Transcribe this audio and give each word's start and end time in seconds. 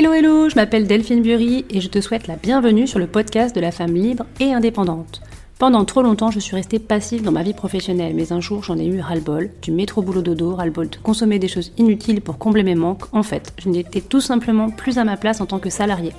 Hello 0.00 0.14
hello, 0.14 0.48
je 0.48 0.54
m'appelle 0.54 0.86
Delphine 0.86 1.20
Bury 1.20 1.66
et 1.68 1.82
je 1.82 1.88
te 1.88 2.00
souhaite 2.00 2.26
la 2.26 2.36
bienvenue 2.36 2.86
sur 2.86 2.98
le 2.98 3.06
podcast 3.06 3.54
de 3.54 3.60
la 3.60 3.70
femme 3.70 3.92
libre 3.92 4.24
et 4.40 4.54
indépendante. 4.54 5.20
Pendant 5.58 5.84
trop 5.84 6.00
longtemps, 6.00 6.30
je 6.30 6.40
suis 6.40 6.56
restée 6.56 6.78
passive 6.78 7.22
dans 7.22 7.32
ma 7.32 7.42
vie 7.42 7.52
professionnelle, 7.52 8.14
mais 8.14 8.32
un 8.32 8.40
jour 8.40 8.64
j'en 8.64 8.78
ai 8.78 8.86
eu 8.86 9.00
ras-le-bol, 9.00 9.50
du 9.60 9.72
métro 9.72 10.00
boulot 10.00 10.22
dodo, 10.22 10.54
ras-le-bol 10.54 10.88
de 10.88 10.96
consommer 10.96 11.38
des 11.38 11.48
choses 11.48 11.72
inutiles 11.76 12.22
pour 12.22 12.38
combler 12.38 12.62
mes 12.62 12.76
manques. 12.76 13.02
En 13.12 13.22
fait, 13.22 13.52
je 13.58 13.68
n'étais 13.68 14.00
tout 14.00 14.22
simplement 14.22 14.70
plus 14.70 14.96
à 14.96 15.04
ma 15.04 15.18
place 15.18 15.42
en 15.42 15.46
tant 15.46 15.58
que 15.58 15.68
salariée. 15.68 16.14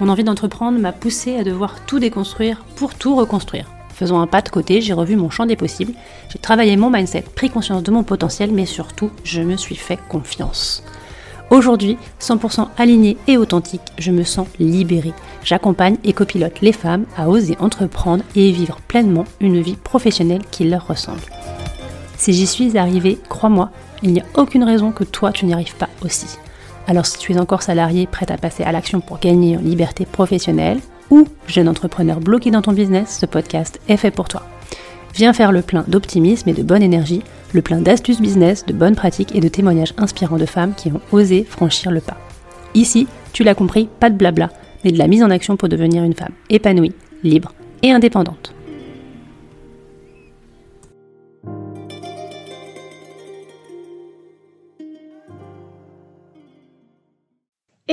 Mon 0.00 0.08
envie 0.08 0.24
d'entreprendre 0.24 0.80
m'a 0.80 0.90
poussée 0.90 1.36
à 1.36 1.44
devoir 1.44 1.86
tout 1.86 2.00
déconstruire 2.00 2.64
pour 2.74 2.96
tout 2.96 3.14
reconstruire. 3.14 3.70
Faisant 3.94 4.20
un 4.20 4.26
pas 4.26 4.42
de 4.42 4.48
côté, 4.48 4.80
j'ai 4.80 4.94
revu 4.94 5.14
mon 5.14 5.30
champ 5.30 5.46
des 5.46 5.54
possibles, 5.54 5.92
j'ai 6.28 6.40
travaillé 6.40 6.76
mon 6.76 6.90
mindset, 6.90 7.26
pris 7.36 7.50
conscience 7.50 7.84
de 7.84 7.92
mon 7.92 8.02
potentiel, 8.02 8.50
mais 8.50 8.66
surtout, 8.66 9.12
je 9.22 9.42
me 9.42 9.56
suis 9.56 9.76
fait 9.76 10.00
confiance. 10.08 10.82
Aujourd'hui, 11.50 11.98
100% 12.20 12.68
alignée 12.78 13.16
et 13.26 13.36
authentique, 13.36 13.82
je 13.98 14.10
me 14.10 14.24
sens 14.24 14.46
libérée. 14.58 15.12
J'accompagne 15.44 15.96
et 16.04 16.12
copilote 16.12 16.60
les 16.62 16.72
femmes 16.72 17.04
à 17.16 17.28
oser 17.28 17.56
entreprendre 17.60 18.24
et 18.34 18.50
vivre 18.52 18.78
pleinement 18.88 19.24
une 19.40 19.60
vie 19.60 19.76
professionnelle 19.76 20.42
qui 20.50 20.64
leur 20.64 20.86
ressemble. 20.86 21.20
Si 22.16 22.32
j'y 22.32 22.46
suis 22.46 22.78
arrivée, 22.78 23.18
crois-moi, 23.28 23.70
il 24.02 24.12
n'y 24.12 24.20
a 24.20 24.26
aucune 24.36 24.64
raison 24.64 24.92
que 24.92 25.04
toi 25.04 25.32
tu 25.32 25.44
n'y 25.44 25.52
arrives 25.52 25.76
pas 25.76 25.88
aussi. 26.04 26.38
Alors 26.86 27.06
si 27.06 27.18
tu 27.18 27.32
es 27.32 27.40
encore 27.40 27.62
salarié 27.62 28.06
prête 28.06 28.30
à 28.30 28.38
passer 28.38 28.62
à 28.64 28.72
l'action 28.72 29.00
pour 29.00 29.18
gagner 29.18 29.56
en 29.56 29.60
liberté 29.60 30.06
professionnelle, 30.06 30.80
ou 31.10 31.26
jeune 31.46 31.68
entrepreneur 31.68 32.20
bloqué 32.20 32.50
dans 32.50 32.62
ton 32.62 32.72
business, 32.72 33.18
ce 33.20 33.26
podcast 33.26 33.80
est 33.88 33.98
fait 33.98 34.10
pour 34.10 34.28
toi. 34.28 34.42
Viens 35.14 35.32
faire 35.32 35.52
le 35.52 35.62
plein 35.62 35.84
d'optimisme 35.88 36.48
et 36.48 36.54
de 36.54 36.62
bonne 36.62 36.82
énergie, 36.82 37.22
le 37.52 37.62
plein 37.62 37.80
d'astuces 37.80 38.20
business, 38.20 38.64
de 38.64 38.72
bonnes 38.72 38.96
pratiques 38.96 39.34
et 39.34 39.40
de 39.40 39.48
témoignages 39.48 39.92
inspirants 39.98 40.38
de 40.38 40.46
femmes 40.46 40.74
qui 40.74 40.90
ont 40.90 41.00
osé 41.12 41.44
franchir 41.44 41.90
le 41.90 42.00
pas. 42.00 42.16
Ici, 42.74 43.06
tu 43.32 43.44
l'as 43.44 43.54
compris, 43.54 43.88
pas 44.00 44.08
de 44.08 44.16
blabla, 44.16 44.50
mais 44.84 44.92
de 44.92 44.98
la 44.98 45.08
mise 45.08 45.22
en 45.22 45.30
action 45.30 45.56
pour 45.56 45.68
devenir 45.68 46.02
une 46.02 46.14
femme 46.14 46.32
épanouie, 46.48 46.94
libre 47.22 47.52
et 47.82 47.92
indépendante. 47.92 48.54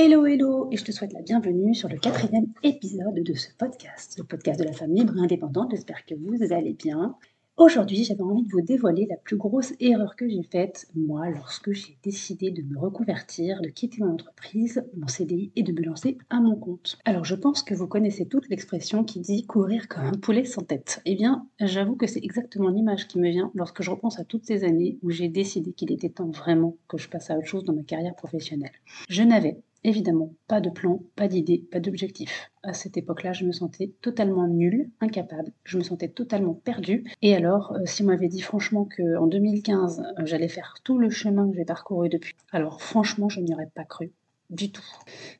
Hello, 0.02 0.24
hello, 0.24 0.66
et 0.70 0.78
je 0.78 0.84
te 0.86 0.92
souhaite 0.92 1.12
la 1.12 1.20
bienvenue 1.20 1.74
sur 1.74 1.86
le 1.86 1.98
quatrième 1.98 2.46
épisode 2.62 3.22
de 3.22 3.34
ce 3.34 3.48
podcast, 3.58 4.16
le 4.16 4.24
podcast 4.24 4.58
de 4.58 4.64
la 4.64 4.72
femme 4.72 4.94
libre 4.94 5.14
et 5.18 5.20
indépendante. 5.20 5.72
J'espère 5.72 6.06
que 6.06 6.14
vous 6.14 6.54
allez 6.54 6.72
bien. 6.72 7.18
Aujourd'hui, 7.58 8.04
j'avais 8.04 8.22
envie 8.22 8.44
de 8.44 8.50
vous 8.50 8.62
dévoiler 8.62 9.06
la 9.10 9.18
plus 9.18 9.36
grosse 9.36 9.74
erreur 9.78 10.16
que 10.16 10.26
j'ai 10.26 10.42
faite, 10.42 10.86
moi, 10.94 11.28
lorsque 11.28 11.72
j'ai 11.72 11.98
décidé 12.02 12.50
de 12.50 12.62
me 12.62 12.78
reconvertir, 12.78 13.60
de 13.60 13.68
quitter 13.68 14.02
mon 14.02 14.14
entreprise, 14.14 14.82
mon 14.96 15.06
CDI 15.06 15.52
et 15.54 15.62
de 15.62 15.70
me 15.70 15.82
lancer 15.82 16.16
à 16.30 16.40
mon 16.40 16.56
compte. 16.56 16.96
Alors, 17.04 17.26
je 17.26 17.34
pense 17.34 17.62
que 17.62 17.74
vous 17.74 17.86
connaissez 17.86 18.24
toute 18.24 18.48
l'expression 18.48 19.04
qui 19.04 19.20
dit 19.20 19.44
courir 19.44 19.86
comme 19.86 20.04
un 20.04 20.12
poulet 20.12 20.46
sans 20.46 20.62
tête. 20.62 21.02
Eh 21.04 21.14
bien, 21.14 21.46
j'avoue 21.60 21.96
que 21.96 22.06
c'est 22.06 22.24
exactement 22.24 22.70
l'image 22.70 23.06
qui 23.06 23.18
me 23.18 23.28
vient 23.28 23.50
lorsque 23.54 23.82
je 23.82 23.90
repense 23.90 24.18
à 24.18 24.24
toutes 24.24 24.46
ces 24.46 24.64
années 24.64 24.98
où 25.02 25.10
j'ai 25.10 25.28
décidé 25.28 25.74
qu'il 25.74 25.92
était 25.92 26.08
temps 26.08 26.30
vraiment 26.30 26.78
que 26.88 26.96
je 26.96 27.10
passe 27.10 27.28
à 27.28 27.36
autre 27.36 27.46
chose 27.46 27.64
dans 27.64 27.74
ma 27.74 27.82
carrière 27.82 28.16
professionnelle. 28.16 28.72
Je 29.10 29.22
n'avais 29.22 29.60
Évidemment, 29.82 30.34
pas 30.46 30.60
de 30.60 30.68
plan, 30.68 31.02
pas 31.16 31.26
d'idée, 31.26 31.66
pas 31.70 31.80
d'objectif. 31.80 32.50
À 32.62 32.74
cette 32.74 32.98
époque-là, 32.98 33.32
je 33.32 33.46
me 33.46 33.52
sentais 33.52 33.92
totalement 34.02 34.46
nulle, 34.46 34.90
incapable, 35.00 35.52
je 35.64 35.78
me 35.78 35.82
sentais 35.82 36.08
totalement 36.08 36.52
perdue. 36.52 37.04
Et 37.22 37.34
alors, 37.34 37.72
euh, 37.72 37.80
si 37.86 38.02
on 38.02 38.06
m'avait 38.06 38.28
dit 38.28 38.42
franchement 38.42 38.86
qu'en 38.94 39.26
2015, 39.26 40.00
euh, 40.00 40.26
j'allais 40.26 40.48
faire 40.48 40.74
tout 40.84 40.98
le 40.98 41.08
chemin 41.08 41.48
que 41.50 41.56
j'ai 41.56 41.64
parcouru 41.64 42.10
depuis, 42.10 42.36
alors 42.52 42.82
franchement, 42.82 43.30
je 43.30 43.40
n'y 43.40 43.54
aurais 43.54 43.70
pas 43.74 43.84
cru 43.84 44.12
du 44.50 44.70
tout. 44.70 44.84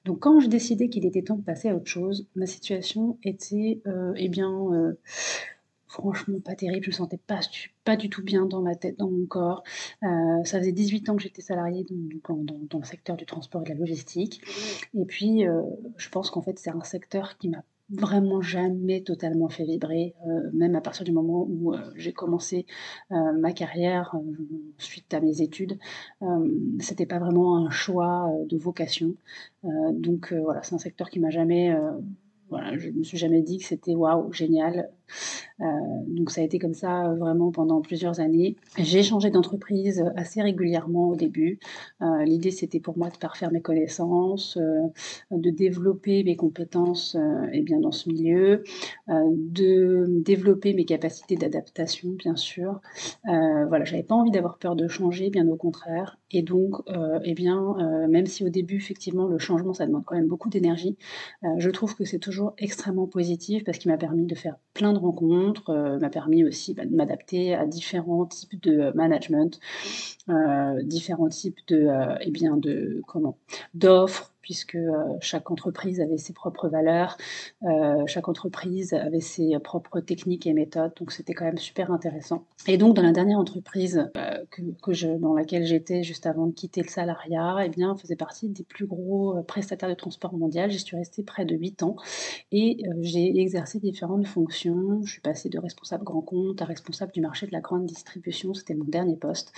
Donc 0.05 0.20
quand 0.20 0.41
je 0.41 0.46
décidais 0.46 0.88
qu'il 0.88 1.05
était 1.05 1.22
temps 1.22 1.36
de 1.36 1.42
passer 1.42 1.68
à 1.68 1.77
autre 1.77 1.91
chose, 1.91 2.27
ma 2.34 2.46
situation 2.46 3.18
était, 3.24 3.83
euh, 3.86 4.12
eh 4.16 4.28
bien, 4.28 4.96
franchement 5.91 6.38
pas 6.41 6.55
terrible, 6.55 6.84
je 6.84 6.90
me 6.90 6.95
sentais 6.95 7.18
pas, 7.18 7.40
pas 7.84 7.96
du 7.96 8.08
tout 8.08 8.23
bien 8.23 8.46
dans 8.46 8.62
ma 8.62 8.77
tête, 8.77 8.96
dans 8.98 9.11
mon 9.11 9.27
corps. 9.27 9.64
Euh, 10.02 10.45
ça 10.45 10.58
faisait 10.58 10.73
18 10.73 11.08
ans 11.11 11.17
que 11.17 11.23
j'étais 11.23 11.42
salariée 11.42 11.84
dans, 12.28 12.78
le 12.78 12.84
secteur 12.84 13.17
du 13.17 13.27
transport 13.27 13.62
et 13.62 13.64
de 13.64 13.70
la 13.70 13.74
logistique. 13.74 14.40
Et 14.95 15.05
puis, 15.05 15.46
euh, 15.46 15.62
je 15.96 16.08
pense 16.08 16.30
qu'en 16.30 16.42
fait, 16.42 16.58
c'est 16.58 16.70
un 16.70 16.84
secteur 16.84 17.36
qui 17.39 17.48
m'a 17.48 17.64
vraiment 17.92 18.40
jamais 18.40 19.01
totalement 19.01 19.48
fait 19.48 19.64
vibrer, 19.64 20.14
euh, 20.28 20.48
même 20.52 20.77
à 20.77 20.80
partir 20.80 21.05
du 21.05 21.11
moment 21.11 21.45
où 21.51 21.74
j'ai 21.96 22.12
commencé 22.12 22.64
ma 23.11 23.52
carrière 23.52 24.14
suite 24.78 25.12
à 25.12 25.20
mes 25.20 25.42
études. 25.42 25.77
C'était 26.78 27.07
pas 27.07 27.18
vraiment 27.18 27.57
un 27.57 27.70
choix 27.70 28.30
de 28.48 28.57
vocation. 28.57 29.17
donc 29.64 30.33
voilà, 30.33 30.62
c'est 30.62 30.77
un 30.77 30.78
secteur 30.78 31.11
qui 31.11 31.18
m'a 31.18 31.30
jamais 31.30 31.74
voilà, 32.50 32.77
je 32.77 32.90
me 32.90 33.02
suis 33.05 33.18
jamais 33.18 33.42
dit 33.42 33.58
que 33.58 33.64
c'était 33.64 33.94
waouh, 33.94 34.33
génial. 34.33 34.90
Euh, 35.61 35.64
donc 36.06 36.30
ça 36.30 36.40
a 36.40 36.44
été 36.44 36.58
comme 36.58 36.74
ça 36.74 37.06
euh, 37.06 37.14
vraiment 37.14 37.50
pendant 37.50 37.80
plusieurs 37.80 38.20
années. 38.20 38.56
J'ai 38.78 39.02
changé 39.02 39.30
d'entreprise 39.30 40.05
assez 40.16 40.42
régulièrement 40.42 41.08
au 41.08 41.16
début. 41.16 41.58
Euh, 42.02 42.24
l'idée 42.24 42.50
c'était 42.50 42.80
pour 42.80 42.96
moi 42.96 43.10
de 43.10 43.18
parfaire 43.18 43.52
mes 43.52 43.60
connaissances, 43.60 44.56
de 45.30 45.50
développer 45.50 46.24
mes 46.24 46.36
compétences 46.36 47.16
eh 47.52 47.62
bien, 47.62 47.80
dans 47.80 47.92
ce 47.92 48.08
milieu, 48.08 48.62
de 49.08 50.06
développer 50.08 50.72
mes 50.74 50.84
capacités 50.84 51.36
d'adaptation 51.36 52.10
bien 52.10 52.36
sûr. 52.36 52.80
voilà, 53.24 53.84
j'avais 53.84 54.02
pas 54.02 54.14
envie 54.14 54.30
d'avoir 54.30 54.58
peur 54.58 54.77
de 54.77 54.89
changer, 54.89 55.30
bien 55.30 55.46
au 55.48 55.56
contraire. 55.56 56.18
Et 56.30 56.42
donc, 56.42 56.77
eh 57.24 57.34
bien, 57.34 57.77
même 58.08 58.27
si 58.27 58.44
au 58.44 58.48
début 58.48 58.77
effectivement 58.77 59.27
le 59.27 59.39
changement 59.39 59.74
ça 59.74 59.86
demande 59.86 60.05
quand 60.05 60.14
même 60.14 60.28
beaucoup 60.28 60.48
d'énergie, 60.48 60.96
je 61.58 61.70
trouve 61.70 61.94
que 61.94 62.05
c'est 62.05 62.18
toujours 62.18 62.39
extrêmement 62.58 63.06
positif 63.06 63.64
parce 63.64 63.78
qu'il 63.78 63.90
m'a 63.90 63.98
permis 63.98 64.27
de 64.27 64.34
faire 64.34 64.56
plein 64.74 64.92
de 64.92 64.98
rencontres, 64.98 65.70
euh, 65.70 65.98
m'a 65.98 66.11
permis 66.11 66.45
aussi 66.45 66.74
bah, 66.74 66.84
de 66.84 66.95
m'adapter 66.95 67.55
à 67.55 67.67
différents 67.67 68.27
types 68.27 68.61
de 68.62 68.92
management, 68.95 69.61
euh, 70.28 70.83
différents 70.83 71.28
types 71.28 71.58
de, 71.68 71.86
euh, 71.86 72.17
eh 72.20 72.30
bien 72.30 72.56
de 72.56 73.02
comment 73.06 73.36
d'offres, 73.74 74.33
puisque 74.42 74.78
chaque 75.20 75.51
entreprise 75.51 76.01
avait 76.01 76.18
ses 76.18 76.33
propres 76.33 76.68
valeurs, 76.68 77.17
chaque 78.06 78.28
entreprise 78.28 78.92
avait 78.95 79.20
ses 79.20 79.58
propres 79.58 80.01
techniques 80.01 80.46
et 80.46 80.52
méthodes, 80.52 80.92
donc 80.96 81.12
c'était 81.12 81.34
quand 81.34 81.45
même 81.45 81.58
super 81.58 81.90
intéressant. 81.90 82.45
Et 82.67 82.78
donc 82.78 82.95
dans 82.95 83.02
la 83.02 83.12
dernière 83.12 83.39
entreprise 83.39 84.11
que, 84.51 84.92
je, 84.92 85.08
dans 85.08 85.34
laquelle 85.34 85.64
j'étais 85.64 86.02
juste 86.02 86.27
avant 86.27 86.46
de 86.46 86.52
quitter 86.52 86.83
le 86.83 86.89
salariat, 86.89 87.58
eh 87.64 87.68
bien 87.68 87.96
faisait 87.96 88.17
partie 88.17 88.48
des 88.48 88.64
plus 88.64 88.86
gros 88.86 89.42
prestataires 89.46 89.89
de 89.89 89.95
transport 89.95 90.34
mondial. 90.34 90.70
J'y 90.70 90.78
suis 90.78 90.96
restée 90.96 91.22
près 91.22 91.45
de 91.45 91.55
8 91.55 91.83
ans 91.83 91.96
et 92.52 92.83
j'ai 93.01 93.39
exercé 93.40 93.78
différentes 93.78 94.27
fonctions. 94.27 95.02
Je 95.05 95.12
suis 95.12 95.20
passée 95.20 95.48
de 95.48 95.58
responsable 95.58 96.05
grand 96.05 96.22
compte 96.22 96.62
à 96.62 96.64
responsable 96.64 97.12
du 97.12 97.20
marché 97.20 97.46
de 97.46 97.52
la 97.52 97.61
grande 97.61 97.86
distribution, 97.86 98.55
c'était 98.55 98.74
mon 98.74 98.84
dernier 98.84 99.17
poste. 99.17 99.52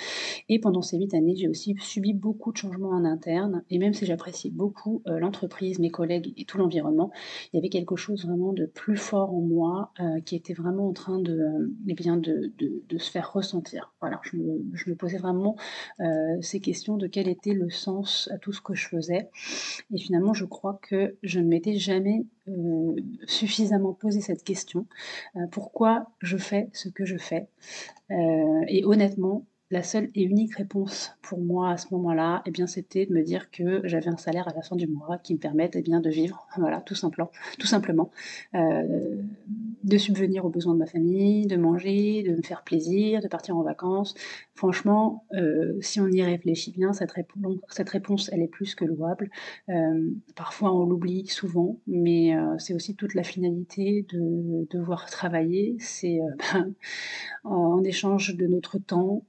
Et 0.48 0.58
pendant 0.58 0.82
ces 0.82 0.98
huit 0.98 1.14
années, 1.14 1.36
j'ai 1.36 1.48
aussi 1.48 1.76
subi 1.80 2.12
beaucoup 2.12 2.52
de 2.52 2.56
changements 2.56 2.90
en 2.90 3.04
interne. 3.04 3.62
Et 3.70 3.78
même 3.78 3.94
si 3.94 4.06
j'appréciais 4.06 4.50
beaucoup 4.50 4.71
euh, 5.06 5.18
l'entreprise, 5.18 5.78
mes 5.78 5.90
collègues 5.90 6.32
et 6.36 6.44
tout 6.44 6.58
l'environnement, 6.58 7.10
il 7.52 7.56
y 7.56 7.58
avait 7.58 7.68
quelque 7.68 7.96
chose 7.96 8.24
vraiment 8.26 8.52
de 8.52 8.66
plus 8.66 8.96
fort 8.96 9.34
en 9.34 9.40
moi 9.40 9.92
euh, 10.00 10.20
qui 10.20 10.36
était 10.36 10.54
vraiment 10.54 10.88
en 10.88 10.92
train 10.92 11.18
de, 11.18 11.32
euh, 11.32 11.70
eh 11.88 11.94
bien 11.94 12.16
de, 12.16 12.52
se 12.98 13.10
faire 13.10 13.32
ressentir. 13.32 13.92
Voilà, 14.00 14.20
je 14.24 14.36
me 14.36 14.94
posais 14.94 15.18
vraiment 15.18 15.56
ces 16.40 16.60
questions 16.60 16.96
de 16.96 17.06
quel 17.06 17.26
était 17.26 17.54
le 17.54 17.70
sens 17.70 18.28
à 18.32 18.38
tout 18.38 18.52
ce 18.52 18.60
que 18.60 18.74
je 18.74 18.86
faisais. 18.86 19.30
Et 19.92 19.98
finalement, 19.98 20.34
je 20.34 20.44
crois 20.44 20.78
que 20.82 21.16
je 21.22 21.40
ne 21.40 21.46
m'étais 21.46 21.76
jamais 21.76 22.26
suffisamment 23.26 23.92
posé 23.92 24.20
cette 24.20 24.44
question. 24.44 24.86
pourquoi 25.50 26.06
je 26.20 26.36
fais 26.36 26.68
ce 26.74 26.88
que 26.88 27.04
je 27.04 27.16
fais 27.16 27.48
Et 28.10 28.84
honnêtement, 28.84 29.46
la 29.72 29.82
seule 29.82 30.10
et 30.14 30.22
unique 30.22 30.54
réponse 30.56 31.12
pour 31.22 31.40
moi 31.40 31.70
à 31.70 31.76
ce 31.78 31.86
moment-là, 31.92 32.42
eh 32.44 32.50
bien, 32.50 32.66
c'était 32.66 33.06
de 33.06 33.14
me 33.14 33.22
dire 33.22 33.50
que 33.50 33.80
j'avais 33.84 34.08
un 34.08 34.18
salaire 34.18 34.46
à 34.46 34.52
la 34.54 34.60
fin 34.60 34.76
du 34.76 34.86
mois 34.86 35.16
qui 35.16 35.32
me 35.32 35.38
permette 35.38 35.76
eh 35.76 35.80
bien, 35.80 36.00
de 36.00 36.10
vivre, 36.10 36.46
voilà, 36.58 36.82
tout 36.82 36.94
simplement, 36.94 37.30
tout 37.58 37.66
simplement 37.66 38.10
euh, 38.54 39.22
de 39.82 39.96
subvenir 39.96 40.44
aux 40.44 40.50
besoins 40.50 40.74
de 40.74 40.78
ma 40.78 40.86
famille, 40.86 41.46
de 41.46 41.56
manger, 41.56 42.22
de 42.22 42.36
me 42.36 42.42
faire 42.42 42.64
plaisir, 42.64 43.22
de 43.22 43.28
partir 43.28 43.56
en 43.56 43.62
vacances. 43.62 44.14
Franchement, 44.54 45.24
euh, 45.34 45.78
si 45.80 46.00
on 46.00 46.08
y 46.08 46.22
réfléchit 46.22 46.72
bien, 46.72 46.92
cette 46.92 47.12
réponse, 47.12 48.28
elle 48.30 48.42
est 48.42 48.48
plus 48.48 48.74
que 48.74 48.84
louable. 48.84 49.30
Euh, 49.70 50.10
parfois, 50.36 50.74
on 50.74 50.84
l'oublie 50.84 51.26
souvent, 51.28 51.80
mais 51.86 52.36
c'est 52.58 52.74
aussi 52.74 52.94
toute 52.94 53.14
la 53.14 53.22
finalité 53.22 54.06
de 54.12 54.68
devoir 54.70 55.08
travailler. 55.08 55.76
C'est 55.78 56.20
en 57.44 57.82
échange 57.82 58.36
de 58.36 58.46
notre 58.46 58.78
temps 58.78 59.24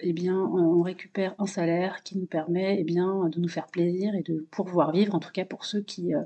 eh 0.00 0.12
bien, 0.12 0.36
on 0.36 0.82
récupère 0.82 1.34
un 1.38 1.46
salaire 1.46 2.02
qui 2.02 2.18
nous 2.18 2.26
permet 2.26 2.78
eh 2.80 2.84
de 3.28 3.40
nous 3.40 3.48
faire 3.48 3.66
plaisir 3.66 4.14
et 4.14 4.22
de 4.22 4.46
pouvoir 4.50 4.92
vivre, 4.92 5.14
en 5.14 5.20
tout 5.20 5.32
cas 5.32 5.44
pour 5.44 5.64
ceux 5.64 5.80
qui, 5.80 6.14
euh, 6.14 6.22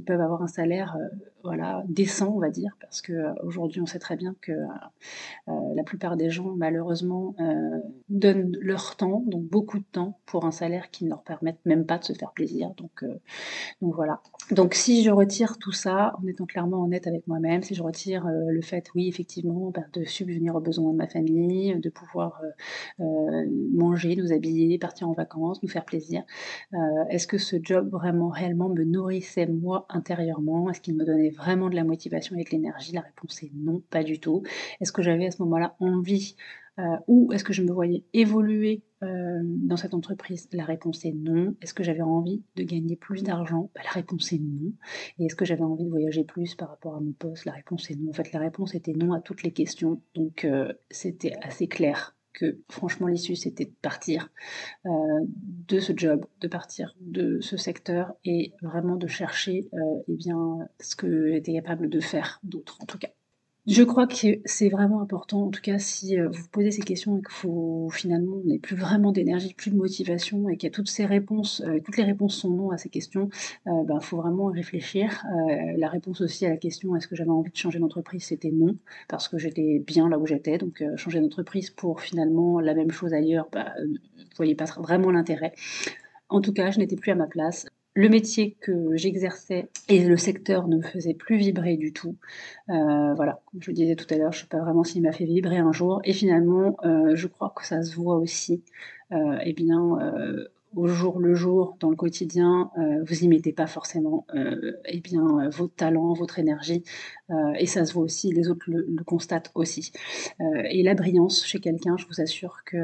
peuvent 0.00 0.20
avoir 0.20 0.42
un 0.42 0.48
salaire 0.48 0.96
euh, 0.96 1.08
voilà, 1.42 1.82
décent, 1.88 2.32
on 2.34 2.38
va 2.38 2.50
dire, 2.50 2.76
parce 2.80 3.02
qu'aujourd'hui, 3.02 3.80
on 3.80 3.86
sait 3.86 3.98
très 3.98 4.16
bien 4.16 4.34
que 4.40 4.52
la 5.46 5.82
plupart 5.84 6.16
des 6.16 6.30
gens, 6.30 6.54
malheureusement, 6.56 7.34
donnent 8.08 8.56
leur 8.60 8.96
temps, 8.96 9.22
donc 9.26 9.44
beaucoup 9.44 9.78
de 9.78 9.84
temps, 9.84 10.18
pour 10.26 10.44
un 10.44 10.50
salaire 10.50 10.90
qui 10.90 11.04
ne 11.04 11.10
leur 11.10 11.22
permette 11.22 11.58
même 11.64 11.86
pas 11.86 11.98
de 11.98 12.04
se 12.04 12.12
faire 12.12 12.32
plaisir. 12.32 12.70
Donc, 12.76 13.04
donc 13.80 13.94
voilà. 13.94 14.20
Donc 14.50 14.74
si 14.74 15.02
je 15.02 15.10
retire 15.10 15.58
tout 15.58 15.72
ça, 15.72 16.14
en 16.22 16.26
étant 16.26 16.46
clairement 16.46 16.82
honnête 16.82 17.06
avec 17.06 17.26
moi-même, 17.26 17.62
si 17.62 17.74
je 17.74 17.82
retire 17.82 18.26
le 18.26 18.60
fait, 18.62 18.88
oui, 18.94 19.08
effectivement, 19.08 19.70
bah, 19.70 19.82
de 19.92 20.04
subvenir 20.04 20.54
aux 20.56 20.60
besoins 20.60 20.92
de 20.92 20.96
ma 20.96 21.06
famille, 21.06 21.78
de 21.78 21.90
pouvoir 21.90 22.40
manger, 22.98 24.16
nous 24.16 24.32
habiller, 24.32 24.78
partir 24.78 25.08
en 25.08 25.12
vacances, 25.12 25.62
nous 25.62 25.68
faire 25.68 25.84
plaisir, 25.84 26.22
est-ce 27.08 27.26
que 27.26 27.38
ce 27.38 27.56
job 27.62 27.88
vraiment, 27.90 28.28
réellement 28.28 28.68
me 28.68 28.84
nourrissait 28.84 29.46
moi 29.46 29.86
intérieurement? 29.88 30.70
Est-ce 30.70 30.80
qu'il 30.80 30.96
me 30.96 31.04
donnait 31.04 31.29
vraiment 31.30 31.70
de 31.70 31.76
la 31.76 31.84
motivation 31.84 32.36
et 32.36 32.44
de 32.44 32.50
l'énergie 32.50 32.92
La 32.92 33.02
réponse 33.02 33.42
est 33.42 33.52
non, 33.54 33.82
pas 33.90 34.02
du 34.02 34.20
tout. 34.20 34.42
Est-ce 34.80 34.92
que 34.92 35.02
j'avais 35.02 35.26
à 35.26 35.30
ce 35.30 35.42
moment-là 35.42 35.76
envie 35.80 36.36
euh, 36.78 36.96
ou 37.08 37.32
est-ce 37.32 37.44
que 37.44 37.52
je 37.52 37.62
me 37.62 37.72
voyais 37.72 38.04
évoluer 38.12 38.82
euh, 39.02 39.40
dans 39.42 39.76
cette 39.76 39.92
entreprise? 39.92 40.48
La 40.52 40.64
réponse 40.64 41.04
est 41.04 41.12
non. 41.12 41.54
Est-ce 41.60 41.74
que 41.74 41.82
j'avais 41.82 42.00
envie 42.02 42.42
de 42.56 42.62
gagner 42.62 42.96
plus 42.96 43.22
d'argent? 43.22 43.70
Bah, 43.74 43.82
La 43.84 43.90
réponse 43.90 44.32
est 44.32 44.38
non. 44.38 44.72
Et 45.18 45.26
est-ce 45.26 45.34
que 45.34 45.44
j'avais 45.44 45.62
envie 45.62 45.84
de 45.84 45.90
voyager 45.90 46.24
plus 46.24 46.54
par 46.54 46.68
rapport 46.68 46.96
à 46.96 47.00
mon 47.00 47.12
poste? 47.12 47.44
La 47.44 47.52
réponse 47.52 47.90
est 47.90 47.96
non. 47.96 48.10
En 48.10 48.12
fait, 48.14 48.32
la 48.32 48.40
réponse 48.40 48.74
était 48.74 48.92
non 48.92 49.12
à 49.12 49.20
toutes 49.20 49.42
les 49.42 49.52
questions. 49.52 50.00
Donc, 50.14 50.44
euh, 50.44 50.72
c'était 50.90 51.34
assez 51.42 51.66
clair 51.66 52.16
que 52.32 52.58
franchement 52.70 53.06
l'issue 53.06 53.36
c'était 53.36 53.66
de 53.66 53.74
partir 53.82 54.30
euh, 54.86 54.90
de 55.68 55.80
ce 55.80 55.92
job, 55.96 56.26
de 56.40 56.48
partir 56.48 56.94
de 57.00 57.40
ce 57.40 57.56
secteur 57.56 58.14
et 58.24 58.52
vraiment 58.62 58.96
de 58.96 59.06
chercher 59.06 59.68
euh, 59.74 60.02
eh 60.08 60.16
bien, 60.16 60.68
ce 60.80 60.96
que 60.96 61.30
j'étais 61.30 61.54
capable 61.54 61.88
de 61.88 62.00
faire 62.00 62.40
d'autre 62.42 62.78
en 62.80 62.86
tout 62.86 62.98
cas. 62.98 63.10
Je 63.70 63.84
crois 63.84 64.08
que 64.08 64.40
c'est 64.46 64.68
vraiment 64.68 65.00
important, 65.00 65.44
en 65.44 65.50
tout 65.50 65.60
cas, 65.60 65.78
si 65.78 66.18
euh, 66.18 66.28
vous 66.28 66.48
posez 66.50 66.72
ces 66.72 66.82
questions 66.82 67.16
et 67.18 67.22
que 67.22 67.30
vous, 67.42 67.88
finalement, 67.92 68.38
vous 68.38 68.48
n'avez 68.48 68.58
plus 68.58 68.74
vraiment 68.74 69.12
d'énergie, 69.12 69.54
plus 69.54 69.70
de 69.70 69.76
motivation 69.76 70.48
et 70.48 70.56
qu'il 70.56 70.66
y 70.66 70.72
a 70.72 70.74
toutes 70.74 70.90
ces 70.90 71.06
réponses, 71.06 71.62
euh, 71.64 71.78
toutes 71.84 71.96
les 71.96 72.02
réponses 72.02 72.34
sont 72.36 72.50
non 72.50 72.72
à 72.72 72.78
ces 72.78 72.88
questions, 72.88 73.28
il 73.66 73.70
euh, 73.70 73.84
ben, 73.84 74.00
faut 74.00 74.16
vraiment 74.16 74.46
réfléchir. 74.46 75.22
la 75.76 75.88
réponse 75.88 76.20
aussi 76.20 76.44
à 76.46 76.50
la 76.50 76.56
question 76.56 76.96
est-ce 76.96 77.06
que 77.06 77.14
j'avais 77.14 77.30
envie 77.30 77.52
de 77.52 77.56
changer 77.56 77.78
d'entreprise, 77.78 78.24
c'était 78.24 78.50
non, 78.50 78.76
parce 79.08 79.28
que 79.28 79.38
j'étais 79.38 79.78
bien 79.86 80.08
là 80.08 80.18
où 80.18 80.26
j'étais, 80.26 80.58
donc 80.58 80.82
changer 80.96 81.20
d'entreprise 81.20 81.70
pour 81.70 82.00
finalement 82.00 82.58
la 82.58 82.74
même 82.74 82.90
chose 82.90 83.14
ailleurs, 83.14 83.48
bah, 83.52 83.72
vous 83.78 83.92
ne 83.92 84.36
voyez 84.36 84.56
pas 84.56 84.64
vraiment 84.64 85.12
l'intérêt. 85.12 85.52
En 86.28 86.40
tout 86.40 86.52
cas, 86.52 86.72
je 86.72 86.80
n'étais 86.80 86.96
plus 86.96 87.12
à 87.12 87.14
ma 87.14 87.28
place 87.28 87.66
le 87.94 88.08
métier 88.08 88.56
que 88.60 88.96
j'exerçais 88.96 89.68
et 89.88 90.04
le 90.04 90.16
secteur 90.16 90.68
ne 90.68 90.76
me 90.76 90.82
faisait 90.82 91.14
plus 91.14 91.36
vibrer 91.36 91.76
du 91.76 91.92
tout. 91.92 92.16
Euh, 92.68 93.14
voilà, 93.14 93.40
comme 93.46 93.62
je 93.62 93.70
le 93.70 93.74
disais 93.74 93.96
tout 93.96 94.06
à 94.10 94.16
l'heure, 94.16 94.32
je 94.32 94.38
ne 94.38 94.42
sais 94.42 94.48
pas 94.48 94.60
vraiment 94.60 94.84
s'il 94.84 95.02
m'a 95.02 95.12
fait 95.12 95.24
vibrer 95.24 95.58
un 95.58 95.72
jour. 95.72 96.00
Et 96.04 96.12
finalement, 96.12 96.76
euh, 96.84 97.16
je 97.16 97.26
crois 97.26 97.52
que 97.54 97.66
ça 97.66 97.82
se 97.82 97.94
voit 97.96 98.16
aussi. 98.16 98.62
Euh, 99.12 99.38
eh 99.44 99.52
bien, 99.52 99.98
au 100.76 100.86
jour 100.86 101.18
le 101.18 101.34
jour, 101.34 101.76
dans 101.80 101.90
le 101.90 101.96
quotidien, 101.96 102.70
euh, 102.78 103.02
vous 103.04 103.14
n'y 103.22 103.28
mettez 103.28 103.52
pas 103.52 103.66
forcément 103.66 104.26
euh, 104.34 104.72
eh 104.86 105.00
bien, 105.00 105.22
euh, 105.22 105.48
votre 105.50 105.74
talent, 105.74 106.12
votre 106.12 106.38
énergie, 106.38 106.84
et 107.58 107.66
ça 107.66 107.84
se 107.84 107.92
voit 107.92 108.02
aussi, 108.02 108.32
les 108.32 108.48
autres 108.48 108.64
le, 108.66 109.04
constatent 109.04 109.52
aussi. 109.54 109.92
et 110.40 110.82
la 110.82 110.94
brillance 110.94 111.44
chez 111.44 111.60
quelqu'un, 111.60 111.96
je 111.96 112.06
vous 112.06 112.20
assure 112.20 112.58
que 112.66 112.76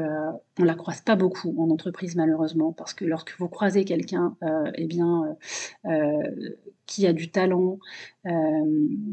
on 0.57 0.63
la 0.63 0.73
croise 0.73 1.01
pas 1.01 1.17
beaucoup 1.17 1.53
en 1.57 1.69
entreprise 1.69 2.15
malheureusement, 2.15 2.71
parce 2.71 2.93
que 2.93 3.03
lorsque 3.03 3.37
vous 3.39 3.49
croisez 3.49 3.83
quelqu'un, 3.83 4.37
eh 4.75 4.85
bien, 4.85 5.35
qui 6.87 7.05
a 7.05 7.13
du 7.13 7.29
talent, 7.29 7.77
euh, 8.25 8.31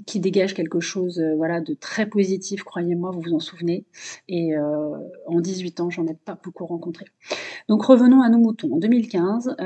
qui 0.07 0.21
dégage 0.21 0.55
quelque 0.55 0.81
chose 0.81 1.19
euh, 1.21 1.35
voilà, 1.37 1.61
de 1.61 1.75
très 1.75 2.07
positif, 2.07 2.63
croyez-moi, 2.63 3.11
vous 3.11 3.21
vous 3.21 3.35
en 3.35 3.41
souvenez. 3.41 3.85
Et 4.29 4.57
euh, 4.57 4.97
en 5.27 5.41
18 5.41 5.81
ans, 5.81 5.91
j'en 5.91 6.07
ai 6.07 6.15
pas 6.15 6.39
beaucoup 6.43 6.65
rencontré. 6.65 7.07
Donc 7.69 7.85
revenons 7.85 8.23
à 8.23 8.31
nos 8.31 8.39
moutons. 8.39 8.73
En 8.73 8.79
2015, 8.79 9.57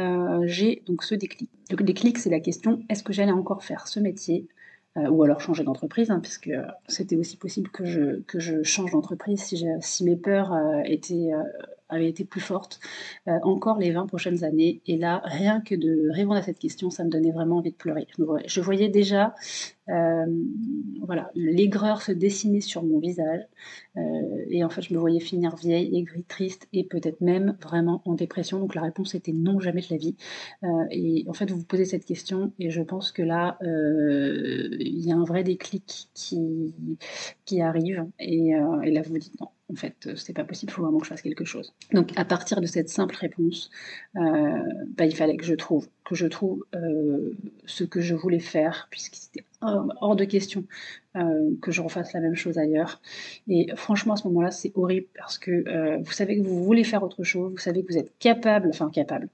j'ai 0.44 0.82
donc 0.86 1.04
ce 1.04 1.14
déclic. 1.14 1.50
Le 1.70 1.84
déclic, 1.84 2.18
c'est 2.18 2.30
la 2.30 2.40
question 2.40 2.82
est-ce 2.88 3.02
que 3.02 3.12
j'allais 3.12 3.32
encore 3.32 3.62
faire 3.62 3.86
ce 3.86 4.00
métier 4.00 4.48
ou 4.96 5.22
alors 5.22 5.40
changer 5.40 5.62
d'entreprise, 5.62 6.10
hein, 6.10 6.18
puisque 6.18 6.50
c'était 6.88 7.14
aussi 7.14 7.36
possible 7.36 7.70
que 7.70 7.84
je, 7.84 8.20
que 8.22 8.40
je 8.40 8.64
change 8.64 8.90
d'entreprise 8.90 9.40
si, 9.40 9.64
si, 9.80 10.04
mes 10.04 10.16
peurs 10.16 10.56
étaient 10.86 11.30
avait 11.88 12.08
été 12.08 12.24
plus 12.24 12.40
forte 12.40 12.80
euh, 13.28 13.38
encore 13.42 13.78
les 13.78 13.90
20 13.90 14.06
prochaines 14.06 14.44
années. 14.44 14.80
Et 14.86 14.96
là, 14.96 15.22
rien 15.24 15.60
que 15.60 15.74
de 15.74 16.08
répondre 16.12 16.36
à 16.36 16.42
cette 16.42 16.58
question, 16.58 16.90
ça 16.90 17.04
me 17.04 17.10
donnait 17.10 17.32
vraiment 17.32 17.58
envie 17.58 17.70
de 17.70 17.76
pleurer. 17.76 18.06
Je 18.46 18.60
voyais 18.60 18.88
déjà 18.88 19.34
euh, 19.88 20.26
voilà, 21.02 21.30
l'aigreur 21.34 22.02
se 22.02 22.12
dessiner 22.12 22.60
sur 22.60 22.82
mon 22.82 22.98
visage. 22.98 23.40
Euh, 23.96 24.00
et 24.48 24.64
en 24.64 24.68
fait, 24.68 24.82
je 24.82 24.92
me 24.92 24.98
voyais 24.98 25.20
finir 25.20 25.56
vieille, 25.56 25.96
aigrie, 25.96 26.24
triste 26.24 26.68
et 26.72 26.84
peut-être 26.84 27.20
même 27.20 27.56
vraiment 27.62 28.02
en 28.04 28.14
dépression. 28.14 28.58
Donc 28.58 28.74
la 28.74 28.82
réponse 28.82 29.14
était 29.14 29.32
non, 29.32 29.60
jamais 29.60 29.80
de 29.80 29.88
la 29.90 29.96
vie. 29.96 30.16
et 30.90 31.24
en 31.28 31.32
fait, 31.32 31.50
vous 31.50 31.58
vous 31.58 31.64
posez 31.64 31.84
cette 31.84 32.04
question 32.04 32.52
et 32.58 32.70
je 32.70 32.82
pense 32.82 33.12
que 33.12 33.22
là, 33.22 33.58
il 33.62 35.06
y 35.06 35.12
a 35.12 35.16
un 35.16 35.24
vrai 35.24 35.42
déclic 35.42 36.08
qui, 36.14 37.60
arrive. 37.60 38.06
Et, 38.18 38.50
et 38.84 38.90
là, 38.90 39.02
vous 39.02 39.12
vous 39.12 39.18
dites 39.18 39.40
non 39.40 39.48
en 39.70 39.74
fait, 39.74 40.06
euh, 40.06 40.16
c'est 40.16 40.32
pas 40.32 40.44
possible, 40.44 40.72
il 40.72 40.74
faut 40.74 40.82
vraiment 40.82 40.98
que 40.98 41.04
je 41.04 41.10
fasse 41.10 41.22
quelque 41.22 41.44
chose. 41.44 41.74
Donc, 41.92 42.10
à 42.16 42.24
partir 42.24 42.60
de 42.60 42.66
cette 42.66 42.88
simple 42.88 43.14
réponse, 43.14 43.70
euh, 44.16 44.20
bah, 44.96 45.04
il 45.04 45.14
fallait 45.14 45.36
que 45.36 45.44
je 45.44 45.54
trouve, 45.54 45.88
que 46.04 46.14
je 46.14 46.26
trouve 46.26 46.64
euh, 46.74 47.36
ce 47.66 47.84
que 47.84 48.00
je 48.00 48.14
voulais 48.14 48.38
faire, 48.38 48.88
puisqu'il 48.90 49.26
était 49.26 49.46
hors 49.60 50.14
de 50.14 50.24
question 50.24 50.64
que 51.60 51.72
je 51.72 51.82
refasse 51.82 52.12
la 52.12 52.20
même 52.20 52.36
chose 52.36 52.58
ailleurs. 52.58 53.00
Et 53.48 53.66
franchement, 53.74 54.14
à 54.14 54.16
ce 54.16 54.28
moment-là, 54.28 54.52
c'est 54.52 54.70
horrible 54.76 55.08
parce 55.16 55.36
que 55.36 55.98
vous 56.00 56.12
savez 56.12 56.40
que 56.40 56.46
vous 56.46 56.62
voulez 56.62 56.84
faire 56.84 57.02
autre 57.02 57.24
chose, 57.24 57.50
vous 57.50 57.58
savez 57.58 57.82
que 57.82 57.92
vous 57.92 57.98
êtes 57.98 58.16
capable, 58.20 58.68
enfin 58.68 58.88
capable, 58.88 59.28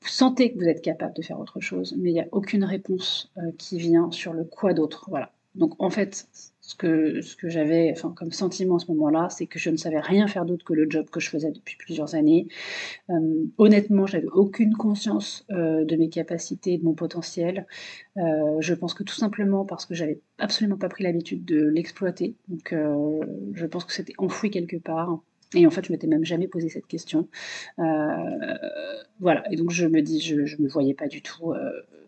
vous 0.00 0.08
sentez 0.08 0.54
que 0.54 0.58
vous 0.58 0.64
êtes 0.64 0.80
capable 0.80 1.12
de 1.12 1.20
faire 1.20 1.38
autre 1.38 1.60
chose, 1.60 1.94
mais 1.98 2.08
il 2.08 2.14
n'y 2.14 2.20
a 2.20 2.28
aucune 2.32 2.64
réponse 2.64 3.30
qui 3.58 3.76
vient 3.76 4.10
sur 4.12 4.32
le 4.32 4.44
quoi 4.44 4.72
d'autre. 4.72 5.10
Voilà. 5.10 5.30
Donc, 5.56 5.74
en 5.78 5.90
fait, 5.90 6.26
ce 6.66 6.74
que, 6.74 7.48
j'avais 7.48 7.92
enfin, 7.92 8.12
comme 8.16 8.32
sentiment 8.32 8.76
à 8.76 8.78
ce 8.80 8.90
moment-là, 8.90 9.28
c'est 9.30 9.46
que 9.46 9.56
je 9.56 9.70
ne 9.70 9.76
savais 9.76 10.00
rien 10.00 10.26
faire 10.26 10.44
d'autre 10.44 10.64
que 10.64 10.72
le 10.72 10.90
job 10.90 11.08
que 11.08 11.20
je 11.20 11.30
faisais 11.30 11.52
depuis 11.52 11.76
plusieurs 11.76 12.16
années. 12.16 12.48
Euh, 13.08 13.44
honnêtement, 13.56 14.04
j'avais 14.04 14.26
aucune 14.26 14.74
conscience 14.74 15.46
euh, 15.52 15.84
de 15.84 15.94
mes 15.94 16.08
capacités, 16.08 16.76
de 16.76 16.84
mon 16.84 16.94
potentiel. 16.94 17.68
Euh, 18.16 18.56
je 18.58 18.74
pense 18.74 18.94
que 18.94 19.04
tout 19.04 19.14
simplement 19.14 19.64
parce 19.64 19.86
que 19.86 19.94
j'avais 19.94 20.20
absolument 20.38 20.76
pas 20.76 20.88
pris 20.88 21.04
l'habitude 21.04 21.44
de 21.44 21.68
l'exploiter. 21.68 22.34
Donc, 22.48 22.74
je 23.52 23.66
pense 23.66 23.84
que 23.84 23.92
c'était 23.92 24.14
enfoui 24.18 24.50
quelque 24.50 24.76
part. 24.76 25.20
Et 25.54 25.68
en 25.68 25.70
fait, 25.70 25.86
je 25.86 25.92
m'étais 25.92 26.08
même 26.08 26.24
jamais 26.24 26.48
posé 26.48 26.68
cette 26.68 26.88
question. 26.88 27.28
voilà. 29.20 29.44
Et 29.52 29.56
donc, 29.56 29.70
je 29.70 29.86
me 29.86 30.02
dis, 30.02 30.20
je, 30.20 30.34
ne 30.34 30.64
me 30.64 30.68
voyais 30.68 30.94
pas 30.94 31.06
du 31.06 31.22
tout 31.22 31.54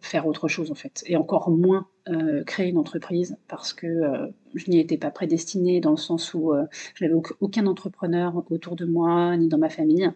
faire 0.01 0.27
autre 0.27 0.49
chose 0.49 0.71
en 0.71 0.75
fait, 0.75 1.03
et 1.07 1.17
encore 1.17 1.51
moins 1.51 1.87
euh, 2.09 2.43
créer 2.45 2.69
une 2.69 2.79
entreprise 2.79 3.37
parce 3.49 3.75
que 3.75 3.87
euh, 3.87 4.29
je 4.55 4.71
n'y 4.71 4.79
étais 4.79 4.97
pas 4.97 5.11
prédestinée 5.11 5.81
dans 5.81 5.91
le 5.91 5.99
sens 5.99 6.33
où 6.33 6.55
euh, 6.55 6.65
je 6.95 7.05
n'avais 7.05 7.21
aucun 7.41 7.67
entrepreneur 7.67 8.43
autour 8.51 8.77
de 8.77 8.87
moi 8.87 9.37
ni 9.37 9.49
dans 9.49 9.59
ma 9.59 9.69
famille. 9.69 10.11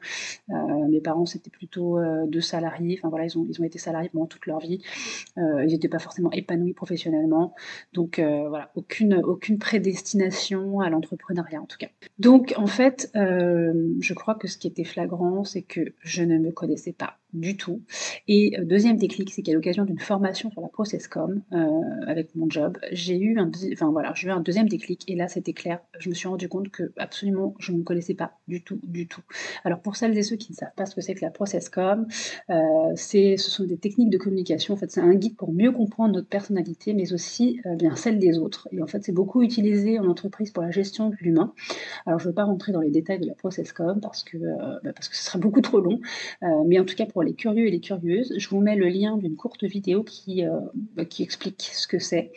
mes 0.48 1.00
parents 1.00 1.26
c'était 1.26 1.50
plutôt 1.50 1.98
deux 2.26 2.40
salariés, 2.40 2.98
enfin 2.98 3.10
voilà 3.10 3.26
ils 3.26 3.38
ont 3.38 3.46
ils 3.48 3.60
ont 3.60 3.64
été 3.64 3.78
salariés 3.78 4.08
pendant 4.10 4.26
toute 4.26 4.46
leur 4.46 4.58
vie. 4.58 4.82
ils 5.36 5.66
n'étaient 5.66 5.88
pas 5.88 5.98
forcément 5.98 6.30
épanouis 6.30 6.72
professionnellement, 6.72 7.54
donc 7.92 8.18
voilà 8.20 8.70
aucune 8.74 9.16
aucune 9.22 9.58
prédestination 9.58 10.80
à 10.80 10.88
l'entrepreneuriat 10.88 11.60
en 11.60 11.66
tout 11.66 11.78
cas. 11.78 11.88
Donc 12.18 12.54
en 12.56 12.66
fait 12.66 13.10
je 13.14 14.14
crois 14.14 14.34
que 14.34 14.48
ce 14.48 14.56
qui 14.56 14.66
était 14.66 14.84
flagrant 14.84 15.44
c'est 15.44 15.62
que 15.62 15.92
je 16.00 16.22
ne 16.22 16.38
me 16.38 16.52
connaissais 16.52 16.92
pas 16.92 17.18
du 17.32 17.56
tout. 17.56 17.82
Et 18.28 18.56
deuxième 18.62 18.96
déclic, 18.96 19.30
c'est 19.30 19.42
qu'à 19.42 19.52
l'occasion 19.52 19.84
d'une 19.84 19.98
formation 19.98 20.50
sur 20.50 20.60
la 20.60 20.68
processcom, 20.68 21.42
euh, 21.52 21.56
avec 22.06 22.34
mon 22.34 22.48
job, 22.48 22.78
j'ai 22.92 23.18
eu 23.18 23.38
un, 23.38 23.50
enfin 23.72 23.90
voilà, 23.90 24.12
eu 24.22 24.30
un 24.30 24.40
deuxième 24.40 24.68
déclic 24.68 25.04
et 25.08 25.14
là 25.14 25.28
c'était 25.28 25.52
clair. 25.52 25.80
Je 25.98 26.08
me 26.08 26.14
suis 26.14 26.28
rendu 26.28 26.48
compte 26.48 26.68
que 26.70 26.92
absolument 26.96 27.54
je 27.58 27.72
ne 27.72 27.78
me 27.78 27.82
connaissais 27.82 28.14
pas 28.14 28.32
du 28.48 28.62
tout, 28.62 28.78
du 28.82 29.08
tout. 29.08 29.22
Alors 29.64 29.80
pour 29.80 29.96
celles 29.96 30.16
et 30.16 30.22
ceux 30.22 30.36
qui 30.36 30.52
ne 30.52 30.56
savent 30.56 30.74
pas 30.76 30.86
ce 30.86 30.94
que 30.94 31.00
c'est 31.00 31.14
que 31.14 31.24
la 31.24 31.30
processcom, 31.30 32.06
euh, 32.50 32.96
ce 32.96 33.36
sont 33.38 33.64
des 33.64 33.78
techniques 33.78 34.10
de 34.10 34.18
communication. 34.18 34.74
En 34.74 34.76
fait, 34.76 34.90
c'est 34.90 35.00
un 35.00 35.14
guide 35.14 35.36
pour 35.36 35.52
mieux 35.52 35.72
comprendre 35.72 36.14
notre 36.14 36.28
personnalité, 36.28 36.94
mais 36.94 37.12
aussi 37.12 37.60
euh, 37.66 37.74
bien 37.76 37.96
celle 37.96 38.18
des 38.18 38.38
autres. 38.38 38.68
Et 38.72 38.82
en 38.82 38.86
fait, 38.86 39.02
c'est 39.04 39.12
beaucoup 39.12 39.42
utilisé 39.42 39.98
en 39.98 40.06
entreprise 40.06 40.50
pour 40.50 40.62
la 40.62 40.70
gestion 40.70 41.10
de 41.10 41.16
l'humain. 41.20 41.54
Alors 42.06 42.18
je 42.18 42.24
ne 42.26 42.30
veux 42.30 42.34
pas 42.34 42.44
rentrer 42.44 42.72
dans 42.72 42.80
les 42.80 42.90
détails 42.90 43.20
de 43.20 43.26
la 43.26 43.34
processcom 43.34 44.00
parce 44.00 44.22
que 44.22 44.36
bah, 44.38 44.92
parce 44.94 45.08
que 45.08 45.16
ce 45.16 45.24
serait 45.24 45.38
beaucoup 45.38 45.60
trop 45.60 45.80
long, 45.80 46.00
mais 46.66 46.78
en 46.78 46.84
tout 46.84 46.94
cas 46.94 47.06
pour 47.06 47.21
les 47.22 47.34
curieux 47.34 47.66
et 47.66 47.70
les 47.70 47.80
curieuses, 47.80 48.34
je 48.36 48.48
vous 48.48 48.60
mets 48.60 48.76
le 48.76 48.88
lien 48.88 49.16
d'une 49.16 49.36
courte 49.36 49.64
vidéo 49.64 50.02
qui 50.02 50.44
bah, 50.96 51.04
qui 51.04 51.22
explique 51.22 51.70
ce 51.72 51.86
que 51.86 51.98
c'est. 51.98 52.32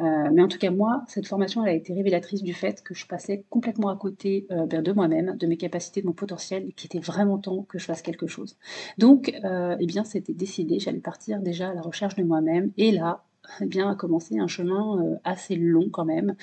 Euh, 0.00 0.30
mais 0.32 0.42
en 0.42 0.48
tout 0.48 0.58
cas, 0.58 0.70
moi, 0.70 1.04
cette 1.08 1.26
formation, 1.26 1.64
elle 1.64 1.72
a 1.72 1.74
été 1.74 1.92
révélatrice 1.92 2.42
du 2.42 2.54
fait 2.54 2.82
que 2.82 2.94
je 2.94 3.06
passais 3.06 3.44
complètement 3.50 3.88
à 3.88 3.96
côté 3.96 4.46
euh, 4.50 4.66
ben, 4.66 4.82
de 4.82 4.92
moi-même, 4.92 5.36
de 5.36 5.46
mes 5.46 5.56
capacités, 5.56 6.02
de 6.02 6.06
mon 6.06 6.12
potentiel, 6.12 6.72
qui 6.74 6.86
était 6.86 7.00
vraiment 7.00 7.38
temps 7.38 7.62
que 7.62 7.78
je 7.78 7.84
fasse 7.84 8.02
quelque 8.02 8.26
chose. 8.26 8.56
Donc, 8.96 9.34
euh, 9.44 9.76
eh 9.80 9.86
bien, 9.86 10.04
c'était 10.04 10.34
décidé, 10.34 10.78
j'allais 10.78 11.00
partir 11.00 11.40
déjà 11.40 11.70
à 11.70 11.74
la 11.74 11.82
recherche 11.82 12.14
de 12.14 12.22
moi-même. 12.22 12.70
Et 12.76 12.92
là, 12.92 13.24
eh 13.60 13.66
bien, 13.66 13.90
a 13.90 13.94
commencé 13.94 14.38
un 14.38 14.46
chemin 14.46 15.18
assez 15.24 15.56
long 15.56 15.88
quand 15.90 16.04
même. 16.04 16.34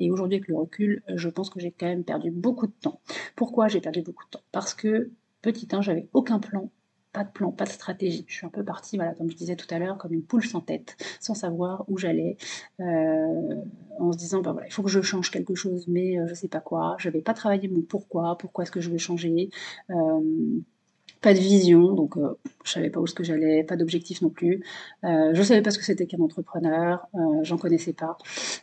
et 0.00 0.10
aujourd'hui, 0.10 0.36
avec 0.38 0.48
le 0.48 0.56
recul, 0.56 1.02
je 1.14 1.28
pense 1.28 1.48
que 1.48 1.60
j'ai 1.60 1.70
quand 1.70 1.86
même 1.86 2.02
perdu 2.02 2.32
beaucoup 2.32 2.66
de 2.66 2.72
temps. 2.72 3.00
Pourquoi 3.36 3.68
j'ai 3.68 3.80
perdu 3.80 4.02
beaucoup 4.02 4.24
de 4.24 4.30
temps? 4.30 4.44
Parce 4.50 4.74
que 4.74 5.12
petit 5.42 5.68
1, 5.70 5.80
j'avais 5.80 6.08
aucun 6.12 6.40
plan 6.40 6.70
pas 7.14 7.24
de 7.24 7.30
plan, 7.30 7.52
pas 7.52 7.64
de 7.64 7.70
stratégie. 7.70 8.24
Je 8.28 8.34
suis 8.34 8.46
un 8.46 8.50
peu 8.50 8.64
partie, 8.64 8.96
voilà, 8.96 9.14
comme 9.14 9.30
je 9.30 9.36
disais 9.36 9.56
tout 9.56 9.72
à 9.72 9.78
l'heure, 9.78 9.96
comme 9.96 10.12
une 10.12 10.24
poule 10.24 10.44
sans 10.44 10.60
tête, 10.60 10.96
sans 11.20 11.34
savoir 11.34 11.84
où 11.88 11.96
j'allais, 11.96 12.36
euh, 12.80 13.62
en 13.98 14.12
se 14.12 14.18
disant, 14.18 14.42
bah 14.42 14.52
voilà, 14.52 14.66
il 14.66 14.72
faut 14.72 14.82
que 14.82 14.90
je 14.90 15.00
change 15.00 15.30
quelque 15.30 15.54
chose, 15.54 15.86
mais 15.88 16.18
euh, 16.18 16.26
je 16.26 16.34
sais 16.34 16.48
pas 16.48 16.60
quoi. 16.60 16.96
Je 16.98 17.08
n'avais 17.08 17.22
pas 17.22 17.32
travaillé 17.32 17.68
mon 17.68 17.82
pourquoi, 17.82 18.36
pourquoi 18.36 18.64
est-ce 18.64 18.72
que 18.72 18.80
je 18.80 18.90
veux 18.90 18.98
changer. 18.98 19.50
Euh, 19.90 20.60
pas 21.24 21.32
de 21.32 21.38
vision, 21.38 21.94
donc 21.94 22.18
euh, 22.18 22.34
je 22.64 22.72
savais 22.72 22.90
pas 22.90 23.00
où 23.00 23.06
ce 23.06 23.14
que 23.14 23.24
j'allais, 23.24 23.64
pas 23.64 23.76
d'objectif 23.76 24.20
non 24.20 24.28
plus. 24.28 24.62
Euh, 25.04 25.30
je 25.32 25.42
savais 25.42 25.62
pas 25.62 25.70
ce 25.70 25.78
que 25.78 25.84
c'était 25.84 26.04
qu'un 26.04 26.20
entrepreneur, 26.20 27.06
euh, 27.14 27.18
j'en 27.42 27.56
connaissais 27.56 27.94
pas. 27.94 28.18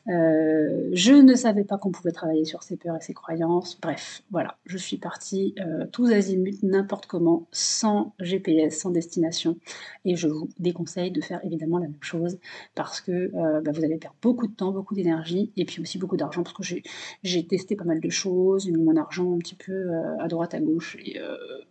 Je 0.06 1.14
ne 1.14 1.34
savais 1.34 1.64
pas 1.64 1.80
qu'on 1.80 1.92
pouvait 1.92 2.12
travailler 2.12 2.46
sur 2.46 2.62
ses 2.62 2.78
peurs 2.78 2.98
et 2.98 3.02
ses 3.02 3.16
croyances. 3.16 3.80
Bref, 3.82 4.22
voilà, 4.30 4.58
je 4.66 4.78
suis 4.78 4.98
partie 4.98 5.56
tous 5.92 6.12
azimuts, 6.12 6.60
n'importe 6.62 7.08
comment, 7.08 7.48
sans 7.52 8.14
GPS, 8.20 8.80
sans 8.80 8.92
destination. 8.92 9.58
Et 10.06 10.16
je 10.16 10.28
vous 10.28 10.50
déconseille 10.60 11.10
de 11.10 11.22
faire 11.22 11.44
évidemment 11.44 11.80
la 11.80 11.88
même 11.88 12.02
chose 12.02 12.38
parce 12.76 13.02
que 13.02 13.32
bah, 13.62 13.72
vous 13.74 13.84
allez 13.84 13.98
perdre 13.98 14.18
beaucoup 14.22 14.48
de 14.48 14.54
temps, 14.54 14.72
beaucoup 14.72 14.94
d'énergie 14.94 15.52
et 15.58 15.66
puis 15.66 15.82
aussi 15.82 15.98
beaucoup 15.98 16.18
d'argent 16.18 16.44
parce 16.44 16.56
que 16.56 16.82
j'ai 17.24 17.48
testé 17.48 17.76
pas 17.76 17.86
mal 17.86 18.00
de 18.00 18.10
choses, 18.10 18.66
j'ai 18.66 18.72
mis 18.72 18.84
mon 18.84 18.98
argent 18.98 19.34
un 19.34 19.40
petit 19.40 19.56
peu 19.56 19.92
à 20.20 20.28
droite, 20.28 20.54
à 20.54 20.60
gauche 20.60 20.98
et 21.04 21.20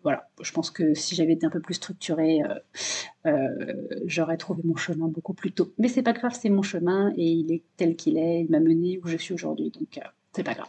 voilà, 0.02 0.28
je 0.40 0.52
pense 0.52 0.70
que 0.70 0.79
si 0.94 1.14
j'avais 1.14 1.32
été 1.34 1.46
un 1.46 1.50
peu 1.50 1.60
plus 1.60 1.74
structurée, 1.74 2.42
euh, 2.42 2.54
euh, 3.26 3.98
j'aurais 4.06 4.36
trouvé 4.36 4.62
mon 4.64 4.76
chemin 4.76 5.08
beaucoup 5.08 5.34
plus 5.34 5.52
tôt. 5.52 5.72
Mais 5.78 5.88
c'est 5.88 6.02
pas 6.02 6.12
grave, 6.12 6.36
c'est 6.38 6.50
mon 6.50 6.62
chemin 6.62 7.12
et 7.16 7.24
il 7.24 7.52
est 7.52 7.62
tel 7.76 7.96
qu'il 7.96 8.18
est. 8.18 8.42
Il 8.42 8.50
m'a 8.50 8.60
mené 8.60 9.00
où 9.02 9.08
je 9.08 9.16
suis 9.16 9.34
aujourd'hui, 9.34 9.70
donc 9.70 9.98
euh, 9.98 10.08
c'est 10.32 10.44
pas 10.44 10.54
grave. 10.54 10.68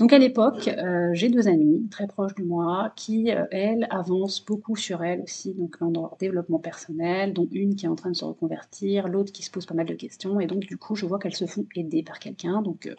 Donc 0.00 0.14
à 0.14 0.18
l'époque, 0.18 0.68
euh, 0.68 1.10
j'ai 1.12 1.28
deux 1.28 1.46
amies 1.46 1.86
très 1.90 2.06
proches 2.06 2.34
de 2.34 2.42
moi 2.42 2.90
qui, 2.96 3.30
euh, 3.30 3.44
elles, 3.50 3.86
avancent 3.90 4.42
beaucoup 4.42 4.74
sur 4.74 5.02
elles 5.02 5.20
aussi, 5.20 5.52
donc 5.52 5.78
dans 5.78 6.00
leur 6.00 6.16
développement 6.16 6.58
personnel, 6.58 7.34
dont 7.34 7.46
une 7.52 7.76
qui 7.76 7.84
est 7.84 7.88
en 7.88 7.96
train 7.96 8.08
de 8.08 8.16
se 8.16 8.24
reconvertir, 8.24 9.08
l'autre 9.08 9.30
qui 9.30 9.42
se 9.42 9.50
pose 9.50 9.66
pas 9.66 9.74
mal 9.74 9.84
de 9.84 9.92
questions, 9.92 10.40
et 10.40 10.46
donc 10.46 10.60
du 10.60 10.78
coup, 10.78 10.94
je 10.94 11.04
vois 11.04 11.18
qu'elles 11.18 11.36
se 11.36 11.44
font 11.44 11.66
aider 11.76 12.02
par 12.02 12.18
quelqu'un, 12.18 12.62
donc 12.62 12.86
euh, 12.86 12.94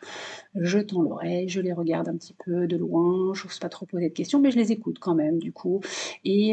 je 0.54 0.78
tends 0.78 1.02
l'oreille, 1.02 1.50
je 1.50 1.60
les 1.60 1.74
regarde 1.74 2.08
un 2.08 2.16
petit 2.18 2.36
peu 2.46 2.68
de 2.68 2.78
loin, 2.78 3.34
je 3.34 3.46
n'ose 3.46 3.58
pas 3.58 3.70
trop 3.70 3.88
poser 3.88 4.10
de 4.10 4.14
questions, 4.14 4.40
mais 4.40 4.52
je 4.52 4.58
les 4.58 4.72
écoute 4.72 5.00
quand 5.00 5.16
même, 5.16 5.40
du 5.40 5.52
coup, 5.52 5.82
et, 6.24 6.52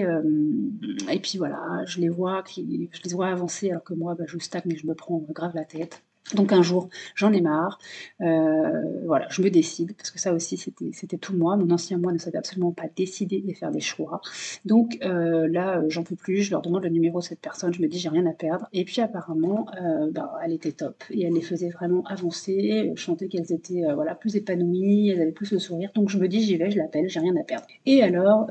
et 1.10 1.20
puis 1.20 1.36
voilà, 1.36 1.82
je 1.84 2.00
les 2.00 2.08
vois, 2.08 2.42
je 2.46 2.62
les 2.62 3.14
vois 3.14 3.28
avancer 3.28 3.70
alors 3.70 3.84
que 3.84 3.92
moi, 3.92 4.14
bah, 4.14 4.24
je 4.26 4.38
stagne 4.38 4.72
et 4.72 4.76
je 4.76 4.86
me 4.86 4.94
prends 4.94 5.18
grave 5.28 5.52
la 5.54 5.66
tête. 5.66 6.02
Donc 6.34 6.52
un 6.52 6.60
jour, 6.60 6.90
j'en 7.14 7.32
ai 7.32 7.40
marre, 7.40 7.78
euh, 8.20 9.06
voilà, 9.06 9.26
je 9.30 9.40
me 9.40 9.48
décide, 9.48 9.96
parce 9.96 10.10
que 10.10 10.18
ça 10.18 10.34
aussi, 10.34 10.58
c'était 10.58 11.16
tout 11.16 11.34
moi. 11.34 11.56
Mon 11.56 11.70
ancien 11.70 11.96
moi 11.96 12.12
ne 12.12 12.18
savait 12.18 12.36
absolument 12.36 12.72
pas 12.72 12.84
décider 12.94 13.42
et 13.48 13.54
faire 13.54 13.70
des 13.70 13.80
choix. 13.80 14.20
Donc 14.66 14.98
euh, 15.02 15.48
là, 15.48 15.82
j'en 15.88 16.02
peux 16.02 16.16
plus, 16.16 16.42
je 16.42 16.50
leur 16.50 16.60
demande 16.60 16.82
le 16.82 16.90
numéro 16.90 17.20
de 17.20 17.24
cette 17.24 17.40
personne, 17.40 17.72
je 17.72 17.80
me 17.80 17.88
dis, 17.88 17.98
j'ai 17.98 18.10
rien 18.10 18.26
à 18.26 18.32
perdre. 18.32 18.68
Et 18.74 18.84
puis 18.84 19.00
apparemment, 19.00 19.66
euh, 19.80 20.10
ben, 20.10 20.28
elle 20.44 20.52
était 20.52 20.72
top, 20.72 21.02
et 21.10 21.24
elle 21.24 21.32
les 21.32 21.40
faisait 21.40 21.70
vraiment 21.70 22.04
avancer, 22.04 22.92
sentais 22.96 23.28
qu'elles 23.28 23.50
étaient 23.52 23.84
voilà, 23.94 24.14
plus 24.14 24.36
épanouies, 24.36 25.08
elles 25.08 25.22
avaient 25.22 25.32
plus 25.32 25.50
le 25.52 25.58
sourire. 25.58 25.90
Donc 25.94 26.10
je 26.10 26.18
me 26.18 26.28
dis, 26.28 26.42
j'y 26.42 26.58
vais, 26.58 26.70
je 26.70 26.76
l'appelle, 26.76 27.08
j'ai 27.08 27.20
rien 27.20 27.36
à 27.36 27.44
perdre. 27.44 27.66
Et 27.86 28.02
alors, 28.02 28.50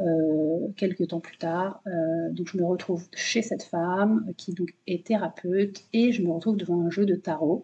quelques 0.77 1.09
temps 1.09 1.19
plus 1.19 1.37
tard, 1.37 1.83
donc 2.31 2.47
je 2.51 2.57
me 2.57 2.65
retrouve 2.65 3.03
chez 3.13 3.43
cette 3.43 3.63
femme, 3.63 4.25
qui 4.35 4.55
est 4.87 5.05
thérapeute, 5.05 5.83
et 5.93 6.11
je 6.11 6.23
me 6.23 6.31
retrouve 6.31 6.57
devant 6.57 6.81
un 6.81 6.89
jeu 6.89 7.05
de 7.05 7.13
tarot. 7.13 7.56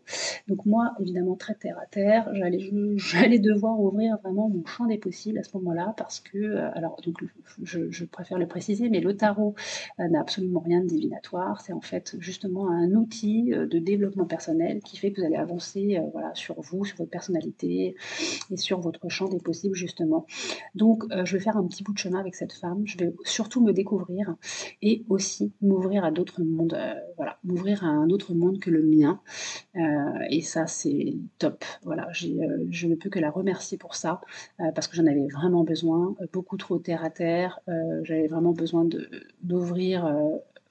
Donc 0.48 0.66
moi, 0.66 0.94
évidemment, 1.00 1.36
très 1.36 1.56
terre 1.56 1.78
à 1.82 1.86
terre, 1.86 2.30
j'allais 2.98 3.40
devoir 3.40 3.80
ouvrir 3.80 4.18
vraiment 4.24 4.50
mon 4.50 4.66
champ 4.66 4.86
des 4.86 4.98
possibles 4.98 5.40
à 5.40 5.44
ce 5.44 5.56
moment-là 5.58 5.94
parce 5.98 6.20
que, 6.20 6.38
euh, 6.38 6.70
alors, 6.74 7.00
donc, 7.06 7.24
je, 7.62 8.06
préfère 8.06 8.38
le 8.38 8.48
préciser, 8.48 8.90
mais 8.90 9.00
le 9.00 9.16
tarot 9.16 9.56
euh, 10.00 10.08
n'a 10.08 10.22
absolument 10.22 10.60
rien 10.60 10.82
de 10.82 10.88
divinatoire. 10.88 11.62
C'est 11.62 11.74
en 11.74 11.82
fait 11.82 12.16
justement 12.20 12.70
un 12.70 12.92
outil 12.92 13.54
euh, 13.54 13.66
de 13.66 13.80
développement 13.80 14.26
personnel 14.26 14.82
qui 14.82 14.98
fait 14.98 15.12
que 15.12 15.22
vous 15.22 15.28
allez 15.28 15.36
avancer 15.36 16.00
voilà, 16.12 16.32
sur 16.36 16.60
vous, 16.62 16.86
sur 16.86 16.98
votre 16.98 17.10
personnalité 17.10 17.96
et 18.52 18.58
sur 18.58 18.80
votre 18.80 19.10
champ 19.10 19.28
des 19.28 19.40
possibles, 19.40 19.76
justement. 19.76 20.26
Donc, 20.76 21.04
je 21.24 21.38
vais 21.38 21.44
faire 21.44 21.58
un 21.58 21.66
petit 21.66 21.84
bout 21.84 21.94
de 21.94 21.98
chemin 21.98 22.20
avec 22.20 22.36
cette 22.36 22.54
femme. 22.54 22.82
Je 22.86 22.98
vais 22.98 23.14
surtout 23.24 23.62
me 23.64 23.74
découvrir 23.74 24.36
et 24.82 25.04
aussi 25.10 25.54
m'ouvrir 25.62 26.04
à 26.04 26.12
d'autres 26.12 26.44
mondes. 26.44 26.78
voilà, 27.18 27.38
m'ouvrir 27.44 27.84
à 27.84 27.88
un 27.88 28.10
autre 28.10 28.34
monde 28.34 28.60
que 28.60 28.70
le 28.70 28.84
mien. 28.84 29.22
Et 30.30 30.42
ça, 30.42 30.68
c'est 30.68 31.16
top. 31.40 31.64
Voilà, 31.84 32.08
euh, 32.08 32.66
je 32.70 32.88
ne 32.88 32.96
peux 32.96 33.10
que 33.10 33.20
la 33.20 33.32
remercier 33.32 33.78
pour 33.78 33.96
ça, 33.96 34.22
euh, 34.60 34.72
parce 34.74 34.88
que 34.88 34.96
j'en 34.96 35.06
avais 35.06 35.28
vraiment 35.28 35.64
besoin, 35.64 36.16
beaucoup 36.32 36.58
trop 36.58 36.80
terre 36.80 37.04
à 37.04 37.10
terre. 37.10 37.60
J'avais 38.04 38.28
vraiment 38.28 38.52
besoin 38.54 38.88
d'ouvrir 39.42 40.06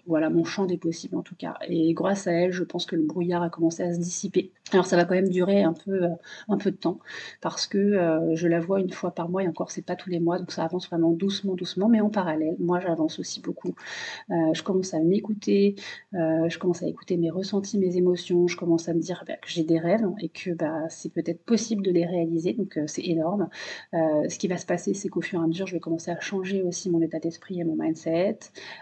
voilà 0.06 0.30
mon 0.30 0.44
champ 0.44 0.66
des 0.66 0.78
possibles 0.78 1.16
en 1.16 1.22
tout 1.22 1.36
cas. 1.36 1.54
Et 1.68 1.92
grâce 1.94 2.26
à 2.26 2.32
elle, 2.32 2.52
je 2.52 2.64
pense 2.64 2.86
que 2.86 2.96
le 2.96 3.02
brouillard 3.02 3.42
a 3.42 3.50
commencé 3.50 3.82
à 3.82 3.92
se 3.92 3.98
dissiper. 3.98 4.50
Alors 4.72 4.86
ça 4.86 4.96
va 4.96 5.04
quand 5.04 5.14
même 5.14 5.28
durer 5.28 5.62
un 5.62 5.74
peu, 5.74 6.04
euh, 6.04 6.08
un 6.48 6.56
peu 6.56 6.70
de 6.70 6.76
temps 6.76 6.98
parce 7.40 7.66
que 7.66 7.78
euh, 7.78 8.34
je 8.34 8.48
la 8.48 8.58
vois 8.58 8.80
une 8.80 8.90
fois 8.90 9.12
par 9.12 9.28
mois 9.28 9.42
et 9.42 9.48
encore 9.48 9.70
c'est 9.70 9.84
pas 9.84 9.96
tous 9.96 10.10
les 10.10 10.18
mois, 10.18 10.38
donc 10.38 10.50
ça 10.50 10.64
avance 10.64 10.88
vraiment 10.88 11.12
doucement, 11.12 11.54
doucement. 11.54 11.88
Mais 11.88 12.00
en 12.00 12.10
parallèle, 12.10 12.56
moi 12.58 12.80
j'avance 12.80 13.18
aussi 13.18 13.40
beaucoup. 13.40 13.74
Euh, 14.30 14.54
je 14.54 14.62
commence 14.62 14.94
à 14.94 15.00
m'écouter, 15.00 15.76
je 16.12 16.58
commence 16.58 16.82
à 16.82 16.86
écouter 16.86 17.16
mes 17.16 17.30
ressentis, 17.30 17.78
mes 17.78 17.96
émotions. 17.96 18.48
Je 18.48 18.56
commence 18.56 18.88
à 18.88 18.94
me 18.94 19.00
dire 19.00 19.24
bah, 19.26 19.34
que 19.34 19.48
j'ai 19.48 19.64
des 19.64 19.78
rêves 19.78 20.06
et 20.20 20.28
que 20.28 20.50
bah, 20.50 20.88
c'est 20.88 21.12
peut-être 21.12 21.44
possible 21.44 21.82
de 21.82 21.90
les 21.90 22.06
réaliser. 22.06 22.54
Donc 22.54 22.78
c'est 22.86 23.04
énorme. 23.04 23.48
ce 23.92 24.38
qui 24.38 24.48
va 24.48 24.56
se 24.56 24.66
passer, 24.66 24.94
c'est 24.94 25.08
qu'au 25.08 25.20
fur 25.20 25.40
et 25.40 25.44
à 25.44 25.46
mesure, 25.46 25.66
je 25.66 25.74
vais 25.74 25.80
commencer 25.80 26.10
à 26.10 26.20
changer 26.20 26.62
aussi 26.62 26.90
mon 26.90 27.00
état 27.00 27.18
d'esprit 27.18 27.60
et 27.60 27.64
mon 27.64 27.76
mindset. 27.76 28.38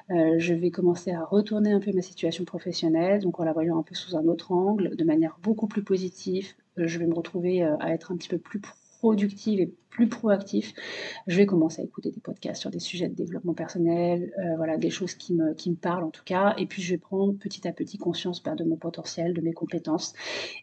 je 0.08 0.54
vais 0.54 0.70
commencer 0.70 1.09
à 1.12 1.24
retourner 1.24 1.72
un 1.72 1.80
peu 1.80 1.92
ma 1.92 2.02
situation 2.02 2.44
professionnelle, 2.44 3.20
donc 3.20 3.40
en 3.40 3.44
la 3.44 3.52
voyant 3.52 3.78
un 3.78 3.82
peu 3.82 3.94
sous 3.94 4.16
un 4.16 4.26
autre 4.26 4.52
angle, 4.52 4.96
de 4.96 5.04
manière 5.04 5.38
beaucoup 5.42 5.66
plus 5.66 5.82
positive. 5.82 6.54
Euh, 6.78 6.86
je 6.86 6.98
vais 6.98 7.06
me 7.06 7.14
retrouver 7.14 7.62
euh, 7.62 7.76
à 7.80 7.92
être 7.92 8.12
un 8.12 8.16
petit 8.16 8.28
peu 8.28 8.38
plus 8.38 8.60
productive 9.00 9.60
et 9.60 9.72
plus 9.88 10.08
proactif, 10.08 10.72
je 11.26 11.36
vais 11.36 11.46
commencer 11.46 11.80
à 11.80 11.84
écouter 11.84 12.10
des 12.10 12.20
podcasts 12.20 12.60
sur 12.60 12.70
des 12.70 12.78
sujets 12.78 13.08
de 13.08 13.14
développement 13.14 13.54
personnel, 13.54 14.32
euh, 14.38 14.56
voilà, 14.56 14.76
des 14.76 14.90
choses 14.90 15.14
qui 15.14 15.34
me, 15.34 15.52
qui 15.54 15.70
me 15.70 15.74
parlent 15.74 16.04
en 16.04 16.10
tout 16.10 16.22
cas, 16.24 16.54
et 16.58 16.66
puis 16.66 16.80
je 16.80 16.94
vais 16.94 16.98
prendre 16.98 17.32
petit 17.32 17.66
à 17.66 17.72
petit 17.72 17.98
conscience 17.98 18.42
bah, 18.42 18.54
de 18.54 18.62
mon 18.62 18.76
potentiel, 18.76 19.34
de 19.34 19.40
mes 19.40 19.52
compétences. 19.52 20.12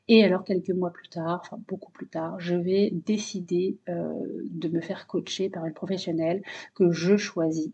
Et 0.08 0.24
alors 0.24 0.44
quelques 0.44 0.70
mois 0.70 0.92
plus 0.92 1.10
tard, 1.10 1.42
enfin 1.44 1.60
beaucoup 1.68 1.92
plus 1.92 2.08
tard, 2.08 2.40
je 2.40 2.56
vais 2.56 2.92
décider 2.94 3.78
de 3.88 4.70
me 4.70 4.82
faire 4.82 5.08
coacher 5.08 5.50
par 5.50 5.66
une 5.66 5.74
professionnelle 5.74 6.42
que 6.74 6.92
je 6.92 7.18
choisis 7.18 7.72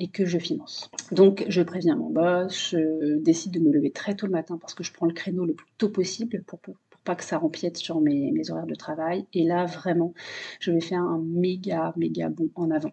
et 0.00 0.08
que 0.08 0.24
je 0.24 0.38
finance. 0.38 0.90
Donc 1.12 1.44
je 1.48 1.62
préviens 1.62 1.96
mon 1.96 2.10
boss, 2.10 2.70
je 2.70 3.18
décide 3.18 3.52
de 3.52 3.60
me 3.60 3.70
lever 3.70 3.90
très 3.90 4.14
tôt 4.14 4.26
le 4.26 4.32
matin 4.32 4.58
parce 4.58 4.74
que 4.74 4.84
je 4.84 4.92
prends 4.92 5.06
le 5.06 5.12
créneau 5.12 5.44
le 5.44 5.54
plus 5.54 5.68
tôt 5.76 5.90
possible 5.90 6.42
pour 6.46 6.60
que 7.14 7.24
ça 7.24 7.42
empiète 7.42 7.76
sur 7.76 8.00
mes, 8.00 8.32
horaires 8.50 8.66
de 8.66 8.74
travail. 8.74 9.26
Et 9.32 9.44
là, 9.44 9.66
vraiment, 9.66 10.14
je 10.60 10.70
vais 10.70 10.80
faire 10.80 11.00
un 11.00 11.22
méga, 11.24 11.92
méga 11.96 12.28
bon 12.28 12.50
en 12.54 12.70
avant. 12.70 12.92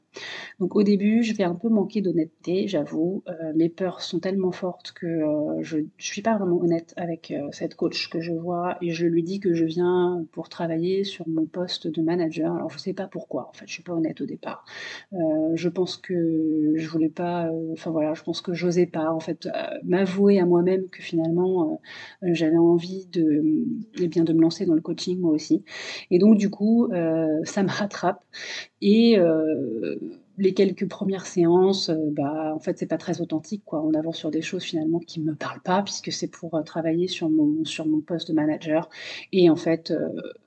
Donc 0.60 0.76
au 0.76 0.84
début, 0.84 1.24
je 1.24 1.34
vais 1.34 1.44
un 1.44 1.56
peu 1.56 1.70
manquer 1.70 2.02
d'honnêteté, 2.02 2.68
j'avoue. 2.68 3.24
Euh, 3.28 3.54
mes 3.56 3.70
peurs 3.70 4.02
sont 4.02 4.20
tellement 4.20 4.52
fortes 4.52 4.92
que 4.94 5.06
euh, 5.06 5.62
je 5.62 5.78
ne 5.78 5.86
suis 5.98 6.22
pas 6.22 6.38
vraiment 6.38 6.58
honnête 6.62 6.94
avec 6.98 7.32
euh, 7.32 7.48
cette 7.52 7.76
coach 7.76 8.10
que 8.10 8.22
je 8.22 8.34
vois 8.34 8.78
et 8.82 8.92
je 8.92 9.06
lui 9.06 9.24
dis 9.24 9.40
que 9.40 9.54
je 9.54 9.66
viens 9.66 10.26
pour 10.32 10.50
travailler 10.50 11.04
sur 11.04 11.28
mon 11.28 11.46
poste 11.46 11.88
de 11.88 12.02
manager. 12.02 12.54
Alors 12.54 12.70
je 12.70 12.76
ne 12.76 12.80
sais 12.80 12.94
pas 12.94 13.08
pourquoi, 13.08 13.50
en 13.50 13.54
fait, 13.54 13.68
je 13.68 13.74
suis 13.74 13.84
pas 13.84 13.94
honnête 13.94 14.22
au 14.22 14.26
départ. 14.26 14.66
je 15.12 15.70
pense 15.70 15.98
que 15.98 16.74
je 16.76 16.88
voulais 16.88 17.10
pas, 17.10 17.50
enfin 17.72 17.92
voilà, 17.92 18.14
je 18.14 18.24
pense 18.24 18.42
que 18.42 18.54
j'osais 18.54 18.86
pas, 18.86 19.12
en 19.12 19.20
fait, 19.20 19.48
m'avouer 19.84 20.40
à 20.40 20.46
moi-même 20.46 20.88
que 20.90 21.02
finalement, 21.02 21.82
j'avais 22.22 22.58
envie 22.58 23.06
de 23.08 23.66
bien 24.08 24.24
de 24.24 24.34
me 24.34 24.42
lancer 24.42 24.66
dans 24.66 24.76
le 24.76 24.82
coaching 24.82 25.20
moi 25.20 25.32
aussi. 25.32 25.64
Et 26.12 26.20
donc 26.20 26.38
du 26.38 26.50
coup, 26.50 26.92
euh, 26.92 27.40
ça 27.44 27.64
me 27.64 27.70
rattrape. 27.70 28.24
Et 28.82 29.18
euh, 29.20 29.96
les 30.38 30.54
quelques 30.54 30.88
premières 30.88 31.26
séances, 31.26 31.90
euh, 31.90 31.96
bah, 32.12 32.54
en 32.54 32.60
fait, 32.60 32.78
c'est 32.78 32.88
pas 32.88 32.98
très 32.98 33.22
authentique, 33.22 33.64
quoi. 33.66 33.82
On 33.84 33.94
avance 33.94 34.18
sur 34.18 34.32
des 34.32 34.42
choses 34.42 34.64
finalement 34.64 35.00
qui 35.00 35.22
me 35.22 35.36
parlent 35.36 35.62
pas, 35.62 35.82
puisque 35.82 36.12
c'est 36.12 36.28
pour 36.28 36.62
travailler 36.66 37.08
sur 37.08 37.30
mon, 37.30 37.64
sur 37.66 37.86
mon 37.86 38.02
poste 38.02 38.30
de 38.30 38.34
manager. 38.34 38.90
Et 39.32 39.50
en 39.50 39.56
fait, 39.56 39.94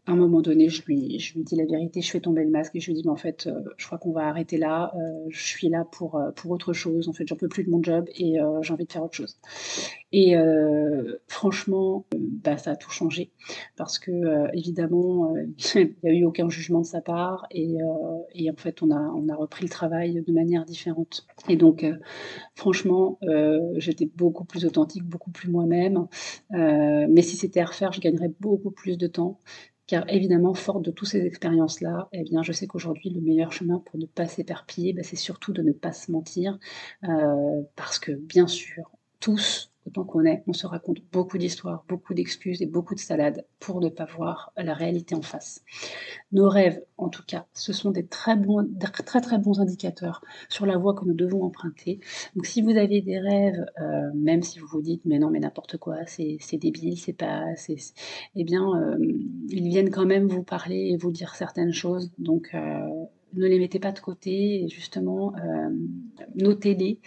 à 0.08 0.12
un 0.12 0.16
moment 0.16 0.40
donné, 0.40 0.70
je 0.70 0.82
lui, 0.86 1.18
je 1.18 1.34
lui 1.34 1.44
dis 1.44 1.54
la 1.54 1.66
vérité, 1.66 2.00
je 2.00 2.10
fais 2.10 2.20
tomber 2.20 2.42
le 2.42 2.48
masque 2.48 2.74
et 2.74 2.80
je 2.80 2.86
lui 2.86 2.94
dis, 2.94 3.02
mais 3.04 3.10
en 3.10 3.16
fait, 3.16 3.46
euh, 3.46 3.60
je 3.76 3.84
crois 3.84 3.98
qu'on 3.98 4.12
va 4.12 4.26
arrêter 4.26 4.56
là. 4.56 4.90
Euh, 4.94 5.26
je 5.28 5.46
suis 5.46 5.68
là 5.68 5.84
pour, 5.84 6.16
euh, 6.16 6.30
pour 6.30 6.50
autre 6.50 6.72
chose. 6.72 7.10
En 7.10 7.12
fait, 7.12 7.28
j'en 7.28 7.36
peux 7.36 7.48
plus 7.48 7.62
de 7.62 7.68
mon 7.68 7.82
job 7.82 8.06
et 8.16 8.36
j'ai 8.62 8.72
envie 8.72 8.86
de 8.86 8.92
faire 8.92 9.02
autre 9.02 9.14
chose. 9.14 9.38
Et 10.12 10.34
franchement, 11.26 12.06
bah, 12.16 12.56
ça 12.56 12.70
a 12.70 12.76
tout 12.76 12.90
changé 12.90 13.30
parce 13.76 13.98
que 13.98 14.48
évidemment, 14.56 15.34
il 15.74 15.94
n'y 16.02 16.10
a 16.10 16.14
eu 16.14 16.24
aucun 16.24 16.48
jugement 16.48 16.80
de 16.80 16.86
sa 16.86 17.02
part 17.02 17.46
et, 17.50 17.76
et 18.34 18.50
en 18.50 18.56
fait, 18.56 18.82
on 18.82 18.90
a, 18.90 18.98
on 18.98 19.28
a 19.28 19.34
repris 19.34 19.64
le 19.64 19.68
travail 19.68 19.77
de 19.86 20.32
manière 20.32 20.64
différente. 20.64 21.26
Et 21.48 21.56
donc, 21.56 21.84
franchement, 22.54 23.18
j'étais 23.76 24.06
beaucoup 24.06 24.44
plus 24.44 24.64
authentique, 24.64 25.04
beaucoup 25.04 25.30
plus 25.30 25.50
moi-même. 25.50 26.06
mais 26.50 27.22
si 27.22 27.36
c'était 27.36 27.60
à 27.60 27.66
refaire, 27.66 27.92
je 27.92 28.00
gagnerais 28.00 28.32
beaucoup 28.40 28.70
plus 28.70 28.98
de 28.98 29.06
temps. 29.06 29.38
Car 29.86 30.04
évidemment, 30.10 30.52
forte 30.52 30.84
de 30.84 30.90
toutes 30.90 31.08
ces 31.08 31.24
expériences-là, 31.24 32.10
eh 32.12 32.22
bien, 32.22 32.42
je 32.42 32.52
sais 32.52 32.66
qu'aujourd'hui, 32.66 33.08
le 33.08 33.22
meilleur 33.22 33.52
chemin 33.52 33.78
pour 33.78 33.98
ne 33.98 34.04
pas 34.04 34.26
s'éperpiller, 34.26 34.92
bah, 34.92 35.02
c'est 35.02 35.16
surtout 35.16 35.54
de 35.54 35.62
ne 35.62 35.72
pas 35.72 35.92
se 35.92 36.12
mentir. 36.12 36.58
parce 37.76 37.98
que, 37.98 38.12
bien 38.12 38.46
sûr, 38.46 38.90
tous, 39.20 39.72
autant 39.88 40.04
qu'on 40.04 40.24
est, 40.24 40.42
on 40.46 40.52
se 40.52 40.66
raconte 40.66 40.98
beaucoup 41.12 41.38
d'histoires, 41.38 41.84
beaucoup 41.88 42.14
d'excuses 42.14 42.62
et 42.62 42.66
beaucoup 42.66 42.94
de 42.94 43.00
salades 43.00 43.44
pour 43.58 43.80
ne 43.80 43.88
pas 43.88 44.04
voir 44.04 44.52
la 44.56 44.74
réalité 44.74 45.14
en 45.14 45.22
face. 45.22 45.62
Nos 46.32 46.48
rêves, 46.48 46.80
en 46.96 47.08
tout 47.08 47.22
cas, 47.26 47.46
ce 47.54 47.72
sont 47.72 47.90
des 47.90 48.06
très 48.06 48.36
bons, 48.36 48.66
très 49.04 49.20
très 49.20 49.38
bons 49.38 49.60
indicateurs 49.60 50.22
sur 50.48 50.66
la 50.66 50.76
voie 50.76 50.94
que 50.94 51.04
nous 51.04 51.14
devons 51.14 51.42
emprunter. 51.42 52.00
Donc, 52.36 52.46
si 52.46 52.62
vous 52.62 52.76
avez 52.76 53.00
des 53.00 53.18
rêves, 53.18 53.64
euh, 53.80 54.10
même 54.14 54.42
si 54.42 54.58
vous 54.58 54.66
vous 54.66 54.82
dites 54.82 55.02
mais 55.04 55.18
non 55.18 55.30
mais 55.30 55.40
n'importe 55.40 55.78
quoi, 55.78 55.96
c'est 56.06 56.38
débile, 56.58 56.98
c'est 56.98 57.12
pas, 57.12 57.44
eh 58.34 58.44
bien, 58.44 58.64
euh, 58.76 58.96
ils 59.48 59.68
viennent 59.68 59.90
quand 59.90 60.06
même 60.06 60.28
vous 60.28 60.42
parler 60.42 60.90
et 60.92 60.96
vous 60.96 61.12
dire 61.12 61.34
certaines 61.34 61.72
choses. 61.72 62.10
Donc 62.18 62.50
euh, 62.54 62.58
ne 63.34 63.46
les 63.46 63.58
mettez 63.58 63.78
pas 63.78 63.92
de 63.92 64.00
côté 64.00 64.66
justement 64.68 65.32
notez-les 66.38 67.00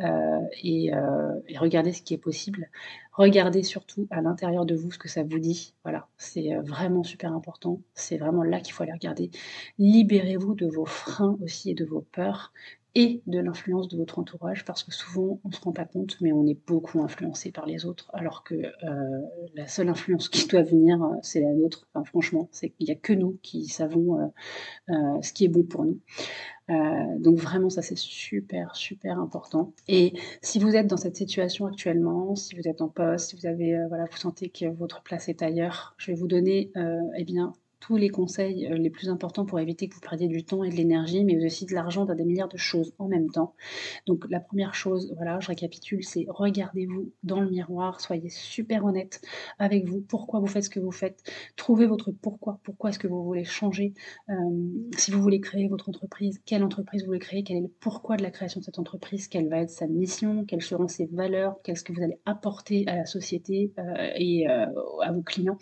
euh, 0.00 0.06
euh, 0.06 1.40
et, 1.48 1.58
regardez 1.58 1.92
ce 1.92 2.02
qui 2.02 2.14
est 2.14 2.18
possible. 2.18 2.70
Regardez 3.12 3.62
surtout 3.62 4.06
à 4.10 4.20
l'intérieur 4.20 4.66
de 4.66 4.74
vous 4.74 4.90
ce 4.90 4.98
que 4.98 5.08
ça 5.08 5.22
vous 5.22 5.38
dit. 5.38 5.74
Voilà, 5.84 6.08
c'est 6.18 6.54
vraiment 6.56 7.02
super 7.02 7.32
important. 7.32 7.80
C'est 7.94 8.18
vraiment 8.18 8.42
là 8.42 8.60
qu'il 8.60 8.74
faut 8.74 8.82
aller 8.82 8.92
regarder. 8.92 9.30
Libérez-vous 9.78 10.54
de 10.54 10.66
vos 10.66 10.84
freins 10.84 11.38
aussi 11.42 11.70
et 11.70 11.74
de 11.74 11.84
vos 11.84 12.02
peurs 12.12 12.52
et 12.96 13.20
de 13.26 13.38
l'influence 13.38 13.88
de 13.88 13.98
votre 13.98 14.18
entourage, 14.18 14.64
parce 14.64 14.82
que 14.82 14.90
souvent 14.90 15.38
on 15.44 15.48
ne 15.48 15.52
se 15.52 15.60
rend 15.60 15.72
pas 15.72 15.84
compte, 15.84 16.16
mais 16.22 16.32
on 16.32 16.46
est 16.46 16.58
beaucoup 16.66 17.02
influencé 17.02 17.52
par 17.52 17.66
les 17.66 17.84
autres, 17.84 18.10
alors 18.14 18.42
que 18.42 18.54
euh, 18.54 19.22
la 19.54 19.66
seule 19.66 19.90
influence 19.90 20.30
qui 20.30 20.48
doit 20.48 20.62
venir, 20.62 21.02
euh, 21.02 21.14
c'est 21.20 21.42
la 21.42 21.52
nôtre. 21.52 21.86
Enfin, 21.92 22.04
franchement, 22.04 22.48
c'est 22.52 22.70
qu'il 22.70 22.86
n'y 22.86 22.92
a 22.92 22.94
que 22.94 23.12
nous 23.12 23.38
qui 23.42 23.66
savons 23.66 24.32
euh, 24.88 24.94
ce 25.20 25.34
qui 25.34 25.44
est 25.44 25.48
bon 25.48 25.62
pour 25.62 25.84
nous. 25.84 26.00
donc 27.18 27.36
vraiment, 27.36 27.68
ça 27.68 27.82
c'est 27.82 27.98
super, 27.98 28.74
super 28.74 29.20
important. 29.20 29.74
Et 29.88 30.14
si 30.40 30.58
vous 30.58 30.74
êtes 30.74 30.86
dans 30.86 30.96
cette 30.96 31.16
situation 31.16 31.66
actuellement, 31.66 32.34
si 32.34 32.56
vous 32.56 32.66
êtes 32.66 32.80
en 32.80 32.88
poste, 32.88 33.28
si 33.28 33.36
vous 33.36 33.46
avez, 33.46 33.78
voilà, 33.88 34.06
vous 34.10 34.16
sentez 34.16 34.48
que 34.48 34.64
votre 34.64 35.02
place 35.02 35.28
est 35.28 35.42
ailleurs, 35.42 35.94
je 35.98 36.12
vais 36.12 36.16
vous 36.16 36.28
donner, 36.28 36.72
eh 37.18 37.24
bien, 37.24 37.52
tous 37.80 37.96
les 37.96 38.08
conseils 38.08 38.66
euh, 38.66 38.76
les 38.76 38.90
plus 38.90 39.08
importants 39.08 39.44
pour 39.44 39.60
éviter 39.60 39.88
que 39.88 39.94
vous 39.94 40.00
perdiez 40.00 40.28
du 40.28 40.44
temps 40.44 40.64
et 40.64 40.70
de 40.70 40.74
l'énergie, 40.74 41.24
mais 41.24 41.44
aussi 41.44 41.66
de 41.66 41.74
l'argent 41.74 42.04
dans 42.04 42.14
des 42.14 42.24
milliards 42.24 42.48
de 42.48 42.56
choses 42.56 42.94
en 42.98 43.08
même 43.08 43.30
temps. 43.30 43.54
Donc 44.06 44.24
la 44.30 44.40
première 44.40 44.74
chose, 44.74 45.12
voilà, 45.16 45.38
je 45.40 45.48
récapitule, 45.48 46.04
c'est 46.04 46.26
regardez-vous 46.28 47.12
dans 47.22 47.40
le 47.40 47.50
miroir, 47.50 48.00
soyez 48.00 48.28
super 48.28 48.84
honnête 48.84 49.20
avec 49.58 49.86
vous, 49.86 50.00
pourquoi 50.00 50.40
vous 50.40 50.46
faites 50.46 50.64
ce 50.64 50.70
que 50.70 50.80
vous 50.80 50.92
faites, 50.92 51.22
trouvez 51.56 51.86
votre 51.86 52.10
pourquoi, 52.10 52.60
pourquoi 52.62 52.90
est-ce 52.90 52.98
que 52.98 53.08
vous 53.08 53.22
voulez 53.22 53.44
changer, 53.44 53.94
euh, 54.30 54.34
si 54.96 55.10
vous 55.10 55.20
voulez 55.20 55.40
créer 55.40 55.68
votre 55.68 55.88
entreprise, 55.88 56.40
quelle 56.44 56.64
entreprise 56.64 57.02
vous 57.02 57.08
voulez 57.08 57.18
créer, 57.18 57.42
quel 57.42 57.58
est 57.58 57.62
le 57.62 57.72
pourquoi 57.80 58.16
de 58.16 58.22
la 58.22 58.30
création 58.30 58.60
de 58.60 58.64
cette 58.64 58.78
entreprise, 58.78 59.28
quelle 59.28 59.48
va 59.48 59.58
être 59.58 59.70
sa 59.70 59.86
mission, 59.86 60.44
quelles 60.44 60.62
seront 60.62 60.88
ses 60.88 61.06
valeurs, 61.06 61.56
qu'est-ce 61.62 61.84
que 61.84 61.92
vous 61.92 62.02
allez 62.02 62.18
apporter 62.24 62.84
à 62.86 62.96
la 62.96 63.06
société 63.06 63.72
euh, 63.78 64.10
et 64.16 64.46
à 64.46 65.12
vos 65.12 65.22
clients 65.22 65.58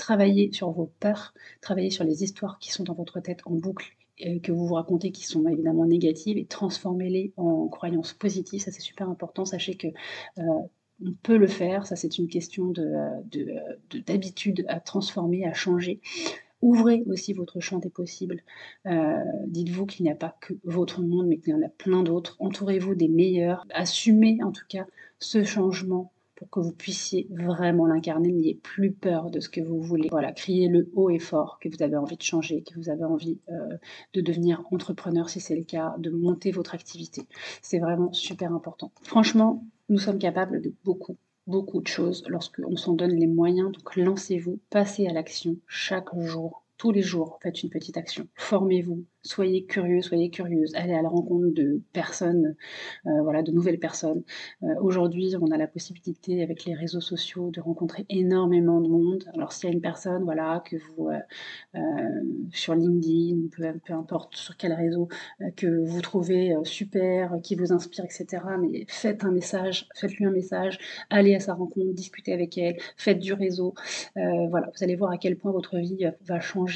travaillez 0.00 0.50
sur 0.52 0.70
vos 0.70 0.90
peurs, 0.98 1.34
travaillez 1.60 1.90
sur 1.90 2.04
les 2.04 2.24
histoires 2.24 2.58
qui 2.58 2.72
sont 2.72 2.84
dans 2.84 2.94
votre 2.94 3.20
tête 3.20 3.42
en 3.44 3.52
boucle 3.52 3.96
que 4.42 4.52
vous 4.52 4.66
vous 4.66 4.74
racontez 4.74 5.12
qui 5.12 5.24
sont 5.24 5.46
évidemment 5.48 5.86
négatives 5.86 6.38
et 6.38 6.44
transformez-les 6.44 7.32
en 7.36 7.68
croyances 7.68 8.12
positives. 8.12 8.60
Ça, 8.60 8.70
c'est 8.70 8.80
super 8.80 9.08
important. 9.08 9.44
Sachez 9.44 9.76
que 9.76 9.88
euh, 10.38 10.42
on 11.04 11.12
peut 11.22 11.38
le 11.38 11.46
faire. 11.46 11.86
Ça, 11.86 11.96
c'est 11.96 12.18
une 12.18 12.28
question 12.28 12.72
d'habitude 14.06 14.56
de, 14.56 14.64
à 14.68 14.80
transformer, 14.80 15.46
à 15.46 15.54
changer. 15.54 16.00
Ouvrez 16.62 17.02
aussi 17.06 17.32
votre 17.32 17.60
champ 17.60 17.78
des 17.78 17.88
possibles. 17.88 18.42
Euh, 18.86 19.16
dites-vous 19.46 19.86
qu'il 19.86 20.04
n'y 20.04 20.12
a 20.12 20.16
pas 20.16 20.36
que 20.40 20.52
votre 20.64 21.00
monde, 21.00 21.26
mais 21.26 21.38
qu'il 21.38 21.54
y 21.54 21.56
en 21.56 21.62
a 21.62 21.70
plein 21.70 22.02
d'autres. 22.02 22.36
Entourez-vous 22.38 22.94
des 22.94 23.08
meilleurs. 23.08 23.66
Assumez 23.72 24.38
en 24.42 24.52
tout 24.52 24.66
cas 24.68 24.86
ce 25.18 25.42
changement 25.42 26.12
pour 26.40 26.48
que 26.48 26.60
vous 26.60 26.72
puissiez 26.72 27.28
vraiment 27.30 27.86
l'incarner, 27.86 28.32
n'ayez 28.32 28.54
plus 28.54 28.92
peur 28.92 29.30
de 29.30 29.40
ce 29.40 29.50
que 29.50 29.60
vous 29.60 29.78
voulez. 29.78 30.08
Voilà, 30.10 30.32
criez 30.32 30.68
le 30.68 30.90
haut 30.94 31.10
et 31.10 31.18
fort 31.18 31.58
que 31.60 31.68
vous 31.68 31.82
avez 31.82 31.96
envie 31.96 32.16
de 32.16 32.22
changer, 32.22 32.62
que 32.62 32.78
vous 32.78 32.88
avez 32.88 33.04
envie 33.04 33.38
euh, 33.50 33.76
de 34.14 34.22
devenir 34.22 34.62
entrepreneur 34.70 35.28
si 35.28 35.38
c'est 35.38 35.54
le 35.54 35.64
cas, 35.64 35.94
de 35.98 36.08
monter 36.08 36.50
votre 36.50 36.74
activité. 36.74 37.22
C'est 37.60 37.78
vraiment 37.78 38.10
super 38.14 38.54
important. 38.54 38.90
Franchement, 39.02 39.62
nous 39.90 39.98
sommes 39.98 40.18
capables 40.18 40.62
de 40.62 40.72
beaucoup, 40.82 41.18
beaucoup 41.46 41.82
de 41.82 41.88
choses 41.88 42.24
lorsqu'on 42.26 42.76
s'en 42.76 42.94
donne 42.94 43.14
les 43.14 43.26
moyens. 43.26 43.70
Donc 43.72 43.96
lancez-vous, 43.96 44.60
passez 44.70 45.06
à 45.08 45.12
l'action 45.12 45.56
chaque 45.66 46.18
jour 46.18 46.64
tous 46.80 46.92
les 46.92 47.02
jours, 47.02 47.38
faites 47.42 47.62
une 47.62 47.68
petite 47.68 47.98
action. 47.98 48.26
Formez-vous, 48.36 49.04
soyez 49.22 49.66
curieux, 49.66 50.00
soyez 50.00 50.30
curieuse, 50.30 50.74
allez 50.74 50.94
à 50.94 51.02
la 51.02 51.10
rencontre 51.10 51.52
de 51.52 51.82
personnes, 51.92 52.56
euh, 53.04 53.22
voilà, 53.22 53.42
de 53.42 53.52
nouvelles 53.52 53.78
personnes. 53.78 54.22
Euh, 54.62 54.68
aujourd'hui, 54.80 55.34
on 55.38 55.50
a 55.50 55.58
la 55.58 55.66
possibilité 55.66 56.42
avec 56.42 56.64
les 56.64 56.72
réseaux 56.72 57.02
sociaux 57.02 57.50
de 57.50 57.60
rencontrer 57.60 58.06
énormément 58.08 58.80
de 58.80 58.88
monde. 58.88 59.24
Alors 59.34 59.52
s'il 59.52 59.68
y 59.68 59.72
a 59.72 59.74
une 59.74 59.82
personne, 59.82 60.24
voilà, 60.24 60.62
que 60.64 60.76
vous 60.76 61.10
euh, 61.10 61.80
sur 62.50 62.74
LinkedIn, 62.74 63.48
peu, 63.54 63.78
peu, 63.84 63.92
importe 63.92 64.36
sur 64.36 64.56
quel 64.56 64.72
réseau, 64.72 65.08
que 65.56 65.84
vous 65.84 66.00
trouvez 66.00 66.54
super, 66.64 67.34
qui 67.42 67.56
vous 67.56 67.74
inspire, 67.74 68.06
etc. 68.06 68.42
Mais 68.58 68.86
faites 68.88 69.22
un 69.22 69.32
message, 69.32 69.86
faites-lui 69.96 70.24
un 70.24 70.30
message, 70.30 70.78
allez 71.10 71.34
à 71.34 71.40
sa 71.40 71.52
rencontre, 71.52 71.92
discutez 71.92 72.32
avec 72.32 72.56
elle, 72.56 72.78
faites 72.96 73.18
du 73.18 73.34
réseau. 73.34 73.74
voilà, 74.16 74.70
vous 74.74 74.82
allez 74.82 74.96
voir 74.96 75.10
à 75.10 75.18
quel 75.18 75.36
point 75.36 75.52
votre 75.52 75.76
vie 75.76 76.06
va 76.22 76.40
changer 76.40 76.69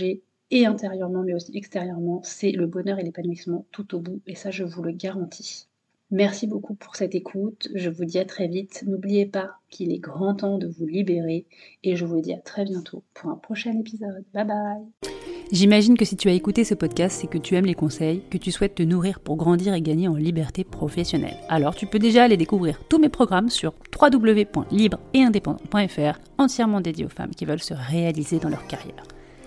et 0.51 0.67
intérieurement 0.67 1.23
mais 1.23 1.35
aussi 1.35 1.57
extérieurement, 1.57 2.21
c'est 2.23 2.53
le 2.53 2.67
bonheur 2.67 2.99
et 2.99 3.03
l'épanouissement 3.03 3.67
tout 3.73 3.95
au 3.95 4.01
bout 4.01 4.21
et 4.27 4.35
ça 4.35 4.51
je 4.51 4.65
vous 4.65 4.83
le 4.83 4.93
garantis. 4.93 5.69
Merci 6.11 6.47
beaucoup 6.47 6.75
pour 6.75 6.97
cette 6.97 7.15
écoute, 7.15 7.69
je 7.75 7.91
vous 7.91 8.05
dis 8.05 8.19
à 8.19 8.25
très 8.25 8.47
vite, 8.47 8.85
n'oubliez 8.87 9.27
pas 9.27 9.53
qu'il 9.71 9.93
est 9.93 9.99
grand 9.99 10.35
temps 10.35 10.59
de 10.59 10.69
vous 10.69 10.87
libérer 10.87 11.47
et 11.83 11.97
je 11.97 12.05
vous 12.05 12.21
dis 12.21 12.33
à 12.33 12.39
très 12.39 12.65
bientôt 12.65 13.03
pour 13.15 13.31
un 13.31 13.37
prochain 13.37 13.73
épisode. 13.79 14.25
Bye 14.33 14.47
bye 14.47 15.11
J'imagine 15.51 15.97
que 15.97 16.05
si 16.05 16.17
tu 16.17 16.29
as 16.29 16.33
écouté 16.33 16.65
ce 16.65 16.75
podcast, 16.75 17.19
c'est 17.21 17.27
que 17.27 17.39
tu 17.39 17.55
aimes 17.55 17.67
les 17.67 17.75
conseils, 17.75 18.23
que 18.31 18.39
tu 18.39 18.51
souhaites 18.51 18.75
te 18.75 18.83
nourrir 18.83 19.21
pour 19.21 19.37
grandir 19.37 19.75
et 19.75 19.83
gagner 19.83 20.09
en 20.09 20.17
liberté 20.17 20.65
professionnelle. 20.65 21.37
Alors 21.49 21.75
tu 21.75 21.87
peux 21.87 21.99
déjà 21.99 22.25
aller 22.25 22.37
découvrir 22.37 22.81
tous 22.89 22.99
mes 22.99 23.09
programmes 23.09 23.51
sur 23.51 23.75
www.libre-et-indépendant.fr, 24.01 26.19
entièrement 26.39 26.81
dédiés 26.81 27.05
aux 27.05 27.11
femmes 27.11 27.35
qui 27.35 27.45
veulent 27.45 27.63
se 27.63 27.75
réaliser 27.75 28.39
dans 28.39 28.49
leur 28.49 28.67
carrière. 28.67 29.05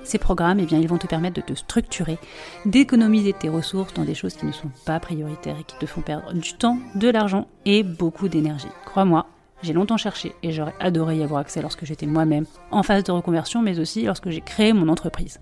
Ces 0.08 0.20
programmes, 0.20 0.62
eh 0.62 0.66
bien, 0.66 0.80
ils 0.80 0.88
vont 0.88 0.98
te 0.98 1.06
permettre 1.06 1.36
de 1.36 1.42
te 1.42 1.54
structurer, 1.54 2.18
d'économiser 2.66 3.34
tes 3.34 3.50
ressources 3.50 3.94
dans 3.94 4.06
des 4.06 4.16
choses 4.16 4.36
qui 4.36 4.46
ne 4.46 4.54
sont 4.54 4.72
pas 4.86 5.02
prioritaires 5.02 5.58
et 5.60 5.66
qui 5.66 5.78
te 5.78 5.86
font 5.86 6.00
perdre 6.00 6.32
du 6.32 6.54
temps, 6.54 6.78
de 6.96 7.10
l'argent 7.10 7.50
et 7.66 7.84
beaucoup 7.84 8.30
d'énergie. 8.30 8.70
Crois-moi, 8.86 9.26
j'ai 9.64 9.74
longtemps 9.74 9.98
cherché 9.98 10.34
et 10.44 10.54
j'aurais 10.54 10.76
adoré 10.80 11.18
y 11.18 11.24
avoir 11.24 11.42
accès 11.42 11.62
lorsque 11.62 11.84
j'étais 11.84 12.06
moi-même 12.06 12.46
en 12.72 12.84
phase 12.84 13.04
de 13.04 13.12
reconversion, 13.12 13.62
mais 13.62 13.80
aussi 13.80 14.04
lorsque 14.04 14.30
j'ai 14.30 14.40
créé 14.40 14.72
mon 14.72 14.88
entreprise. 14.88 15.42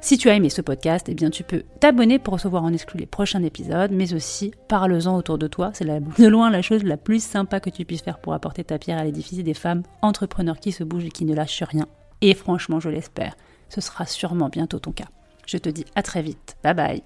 Si 0.00 0.18
tu 0.18 0.28
as 0.30 0.34
aimé 0.34 0.50
ce 0.50 0.62
podcast, 0.62 1.06
eh 1.08 1.14
bien 1.14 1.30
tu 1.30 1.44
peux 1.44 1.62
t'abonner 1.78 2.18
pour 2.18 2.34
recevoir 2.34 2.64
en 2.64 2.72
exclu 2.72 2.98
les 2.98 3.06
prochains 3.06 3.44
épisodes, 3.44 3.92
mais 3.92 4.14
aussi 4.14 4.52
parle-en 4.66 5.16
autour 5.16 5.38
de 5.38 5.46
toi. 5.46 5.70
C'est 5.74 5.84
de 5.84 6.26
loin 6.26 6.50
la 6.50 6.60
chose 6.60 6.82
la 6.82 6.96
plus 6.96 7.22
sympa 7.22 7.60
que 7.60 7.70
tu 7.70 7.84
puisses 7.84 8.02
faire 8.02 8.18
pour 8.18 8.34
apporter 8.34 8.64
ta 8.64 8.80
pierre 8.80 8.98
à 8.98 9.04
l'édifice 9.04 9.44
des 9.44 9.54
femmes 9.54 9.84
entrepreneurs 10.00 10.58
qui 10.58 10.72
se 10.72 10.82
bougent 10.82 11.04
et 11.04 11.10
qui 11.10 11.24
ne 11.24 11.36
lâchent 11.36 11.62
rien. 11.62 11.86
Et 12.20 12.34
franchement, 12.34 12.80
je 12.80 12.88
l'espère 12.88 13.36
ce 13.72 13.80
sera 13.80 14.04
sûrement 14.04 14.50
bientôt 14.50 14.78
ton 14.78 14.92
cas. 14.92 15.08
Je 15.46 15.56
te 15.56 15.70
dis 15.70 15.86
à 15.94 16.02
très 16.02 16.20
vite. 16.20 16.56
Bye 16.62 16.74
bye. 16.74 17.02